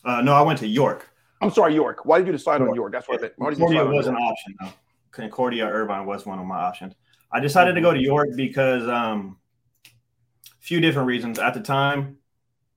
Uh, 0.03 0.21
no, 0.21 0.33
I 0.33 0.41
went 0.41 0.59
to 0.59 0.67
York. 0.67 1.09
I'm 1.41 1.51
sorry, 1.51 1.73
York. 1.73 2.05
Why 2.05 2.17
did 2.17 2.27
you 2.27 2.33
decide 2.33 2.59
York. 2.59 2.69
on 2.69 2.75
York? 2.75 2.91
That's 2.91 3.07
what 3.07 3.19
I 3.19 3.21
meant. 3.21 3.35
Concordia 3.37 3.85
was 3.85 4.07
an 4.07 4.15
option. 4.15 4.55
Though. 4.59 4.71
Concordia 5.11 5.67
Irvine 5.67 6.05
was 6.05 6.25
one 6.25 6.39
of 6.39 6.45
my 6.45 6.57
options. 6.57 6.93
I 7.31 7.39
decided 7.39 7.73
to 7.75 7.81
go 7.81 7.93
to 7.93 7.99
York 7.99 8.29
because 8.35 8.87
um, 8.87 9.37
a 9.85 10.61
few 10.61 10.81
different 10.81 11.07
reasons. 11.07 11.39
At 11.39 11.53
the 11.53 11.61
time, 11.61 12.17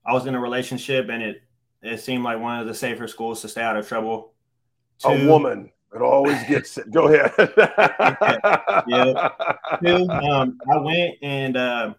I 0.04 0.12
was 0.12 0.26
in 0.26 0.34
a 0.34 0.40
relationship, 0.40 1.08
and 1.08 1.22
it 1.22 1.42
it 1.82 2.00
seemed 2.00 2.22
like 2.22 2.38
one 2.38 2.60
of 2.60 2.66
the 2.66 2.74
safer 2.74 3.08
schools 3.08 3.40
to 3.42 3.48
stay 3.48 3.62
out 3.62 3.76
of 3.76 3.88
trouble 3.88 4.31
Two, 5.02 5.10
a 5.10 5.26
woman. 5.26 5.70
It 5.94 6.00
always 6.00 6.42
gets 6.44 6.78
it. 6.78 6.90
Go 6.90 7.08
ahead. 7.08 7.32
yeah. 8.88 9.28
Two, 9.84 10.08
um, 10.08 10.58
I 10.70 10.78
went 10.78 11.16
and 11.22 11.56
uh, 11.56 11.94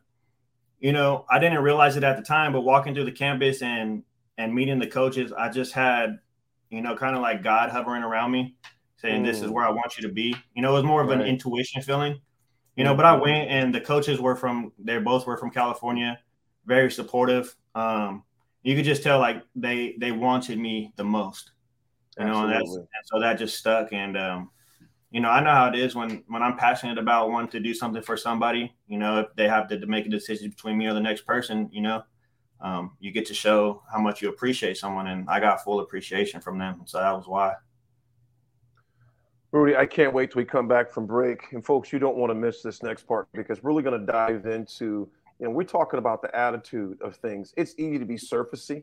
you 0.84 0.92
know, 0.92 1.26
I 1.30 1.40
didn't 1.40 1.64
realize 1.64 1.96
it 1.96 2.04
at 2.04 2.18
the 2.18 2.24
time, 2.24 2.52
but 2.52 2.62
walking 2.62 2.94
through 2.94 3.06
the 3.06 3.12
campus 3.12 3.62
and 3.62 4.04
and 4.38 4.54
meeting 4.54 4.80
the 4.80 4.88
coaches, 4.88 5.32
I 5.32 5.48
just 5.48 5.72
had, 5.72 6.20
you 6.70 6.82
know, 6.82 6.94
kind 6.96 7.16
of 7.16 7.22
like 7.22 7.42
God 7.42 7.70
hovering 7.70 8.04
around 8.04 8.32
me, 8.32 8.56
saying, 8.98 9.24
mm. 9.24 9.26
"This 9.26 9.38
is 9.42 9.50
mm. 9.50 9.54
where 9.54 9.66
I 9.66 9.70
want 9.70 9.96
you 9.98 10.06
to 10.06 10.14
be." 10.14 10.36
You 10.56 10.62
know, 10.62 10.72
it 10.72 10.74
was 10.74 10.84
more 10.84 11.02
of 11.02 11.08
right. 11.08 11.22
an 11.22 11.26
intuition 11.26 11.82
feeling, 11.82 12.20
you 12.76 12.84
know. 12.84 12.94
But 12.96 13.06
I 13.06 13.14
mm-hmm. 13.14 13.22
went, 13.22 13.50
and 13.50 13.74
the 13.74 13.80
coaches 13.80 14.20
were 14.20 14.36
from. 14.36 14.74
They 14.78 14.98
both 14.98 15.26
were 15.26 15.38
from 15.38 15.52
California, 15.52 16.20
very 16.66 16.92
supportive. 16.92 17.56
Um, 17.76 18.24
you 18.64 18.76
could 18.76 18.86
just 18.86 19.04
tell 19.04 19.20
like 19.20 19.42
they 19.56 19.96
they 20.00 20.12
wanted 20.12 20.60
me 20.60 20.92
the 20.98 21.06
most 21.06 21.52
you 22.20 22.26
know, 22.26 22.44
and, 22.44 22.54
that's, 22.54 22.76
and 22.76 22.88
so 23.06 23.20
that 23.20 23.38
just 23.38 23.58
stuck. 23.58 23.94
And 23.94 24.18
um, 24.18 24.50
you 25.12 25.20
know, 25.22 25.30
I 25.30 25.44
know 25.44 25.52
how 25.52 25.68
it 25.68 25.76
is 25.76 25.96
when 25.96 26.24
when 26.28 26.42
I'm 26.42 26.58
passionate 26.58 26.98
about 26.98 27.30
wanting 27.30 27.52
to 27.52 27.60
do 27.60 27.74
something 27.74 28.02
for 28.02 28.18
somebody. 28.18 28.74
You 28.88 28.98
know, 28.98 29.20
if 29.20 29.28
they 29.36 29.48
have 29.48 29.68
to, 29.70 29.80
to 29.80 29.86
make 29.86 30.06
a 30.06 30.10
decision 30.10 30.50
between 30.50 30.78
me 30.78 30.88
or 30.88 30.94
the 30.94 31.00
next 31.00 31.26
person, 31.26 31.70
you 31.72 31.82
know, 31.82 32.04
um, 32.62 32.92
you 33.00 33.12
get 33.12 33.26
to 33.28 33.34
show 33.34 33.84
how 33.92 34.00
much 34.00 34.22
you 34.22 34.30
appreciate 34.30 34.78
someone, 34.78 35.08
and 35.08 35.30
I 35.30 35.40
got 35.40 35.64
full 35.64 35.80
appreciation 35.82 36.42
from 36.42 36.58
them. 36.58 36.82
So 36.86 37.00
that 37.00 37.12
was 37.12 37.28
why. 37.28 37.54
Rudy, 39.54 39.76
I 39.76 39.86
can't 39.86 40.16
wait 40.16 40.32
till 40.32 40.40
we 40.40 40.46
come 40.46 40.68
back 40.68 40.90
from 40.90 41.06
break. 41.06 41.52
And 41.52 41.64
folks, 41.64 41.94
you 41.94 42.00
don't 42.00 42.18
want 42.18 42.32
to 42.32 42.36
miss 42.36 42.64
this 42.64 42.82
next 42.82 43.04
part 43.04 43.28
because 43.34 43.62
we're 43.62 43.70
really 43.70 43.84
going 43.84 44.00
to 44.00 44.12
dive 44.12 44.48
into, 44.48 45.08
you 45.40 45.46
know, 45.46 45.52
we're 45.52 45.64
talking 45.64 46.00
about 46.00 46.24
the 46.24 46.36
attitude 46.36 47.00
of 47.04 47.16
things. 47.18 47.54
It's 47.56 47.76
easy 47.78 48.00
to 48.00 48.06
be 48.06 48.16
surfacey. 48.16 48.82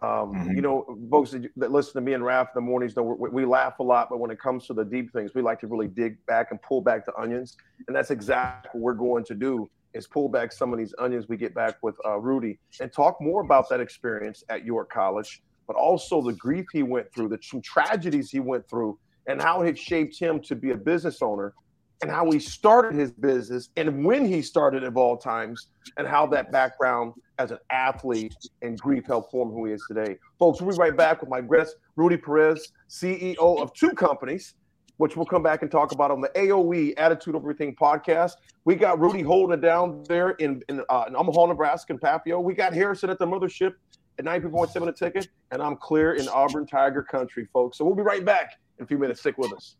Um, 0.00 0.32
mm-hmm. 0.32 0.52
You 0.52 0.62
know, 0.62 0.98
folks 1.10 1.34
that 1.56 1.72
listen 1.72 1.94
to 1.94 2.00
me 2.00 2.12
and 2.12 2.22
Raph 2.22 2.42
in 2.42 2.48
the 2.54 2.60
mornings 2.60 2.94
know 2.94 3.02
we, 3.02 3.30
we, 3.30 3.44
laugh 3.44 3.80
a 3.80 3.82
lot, 3.82 4.08
but 4.08 4.20
when 4.20 4.30
it 4.30 4.38
comes 4.38 4.66
to 4.68 4.74
the 4.74 4.84
deep 4.84 5.12
things, 5.12 5.34
we 5.34 5.42
like 5.42 5.58
to 5.60 5.66
really 5.66 5.88
dig 5.88 6.24
back 6.26 6.52
and 6.52 6.62
pull 6.62 6.80
back 6.80 7.04
the 7.04 7.16
onions, 7.16 7.56
and 7.88 7.96
that's 7.96 8.10
exactly 8.12 8.70
what 8.74 8.82
we're 8.82 8.94
going 8.94 9.24
to 9.24 9.34
do 9.34 9.68
is 9.94 10.06
pull 10.06 10.28
back 10.28 10.52
some 10.52 10.72
of 10.72 10.78
these 10.78 10.94
onions 10.98 11.28
we 11.28 11.36
get 11.36 11.54
back 11.54 11.76
with 11.82 11.96
uh, 12.06 12.18
Rudy 12.18 12.58
and 12.80 12.92
talk 12.92 13.20
more 13.20 13.40
about 13.40 13.68
that 13.70 13.80
experience 13.80 14.44
at 14.48 14.64
York 14.64 14.90
College, 14.92 15.42
but 15.66 15.74
also 15.74 16.22
the 16.22 16.34
grief 16.34 16.66
he 16.72 16.82
went 16.82 17.12
through, 17.12 17.28
the 17.28 17.38
some 17.42 17.62
tragedies 17.62 18.30
he 18.30 18.38
went 18.38 18.68
through, 18.68 18.98
and 19.26 19.42
how 19.42 19.62
it 19.62 19.76
shaped 19.76 20.18
him 20.18 20.40
to 20.42 20.54
be 20.54 20.70
a 20.70 20.76
business 20.76 21.22
owner 21.22 21.54
and 22.02 22.10
how 22.10 22.30
he 22.30 22.38
started 22.38 22.94
his 22.94 23.12
business 23.12 23.70
and 23.76 24.04
when 24.04 24.24
he 24.24 24.40
started 24.40 24.84
of 24.84 24.96
all 24.96 25.16
times 25.16 25.68
and 25.96 26.06
how 26.06 26.26
that 26.26 26.52
background 26.52 27.12
as 27.38 27.50
an 27.50 27.58
athlete 27.70 28.36
and 28.62 28.78
grief 28.78 29.06
helped 29.06 29.30
form 29.30 29.50
who 29.50 29.66
he 29.66 29.72
is 29.72 29.84
today. 29.88 30.16
Folks, 30.38 30.60
we'll 30.60 30.74
be 30.74 30.78
right 30.78 30.96
back 30.96 31.20
with 31.20 31.30
my 31.30 31.40
guest, 31.40 31.76
Rudy 31.96 32.16
Perez, 32.16 32.72
CEO 32.88 33.36
of 33.60 33.72
two 33.74 33.90
companies, 33.90 34.54
which 34.98 35.16
we'll 35.16 35.26
come 35.26 35.42
back 35.42 35.62
and 35.62 35.70
talk 35.70 35.92
about 35.92 36.10
on 36.10 36.20
the 36.20 36.28
AOE 36.30 36.94
Attitude 36.96 37.34
of 37.34 37.42
Everything 37.42 37.74
podcast. 37.74 38.32
We 38.64 38.74
got 38.74 39.00
Rudy 39.00 39.22
holding 39.22 39.58
it 39.58 39.62
down 39.62 40.02
there 40.08 40.30
in, 40.30 40.62
in, 40.68 40.82
uh, 40.88 41.04
in 41.08 41.16
Omaha, 41.16 41.46
Nebraska, 41.46 41.92
and 41.92 42.00
Papio. 42.00 42.42
We 42.42 42.54
got 42.54 42.74
Harrison 42.74 43.10
at 43.10 43.18
the 43.18 43.26
mothership 43.26 43.74
at 44.18 44.24
90.7 44.24 44.88
a 44.88 44.92
ticket, 44.92 45.28
and 45.52 45.62
I'm 45.62 45.76
clear 45.76 46.14
in 46.14 46.28
Auburn 46.28 46.66
Tiger 46.66 47.02
Country, 47.02 47.48
folks. 47.52 47.78
So 47.78 47.84
we'll 47.84 47.94
be 47.94 48.02
right 48.02 48.24
back 48.24 48.58
in 48.78 48.84
a 48.84 48.86
few 48.86 48.98
minutes. 48.98 49.20
Stick 49.20 49.38
with 49.38 49.52
us. 49.52 49.76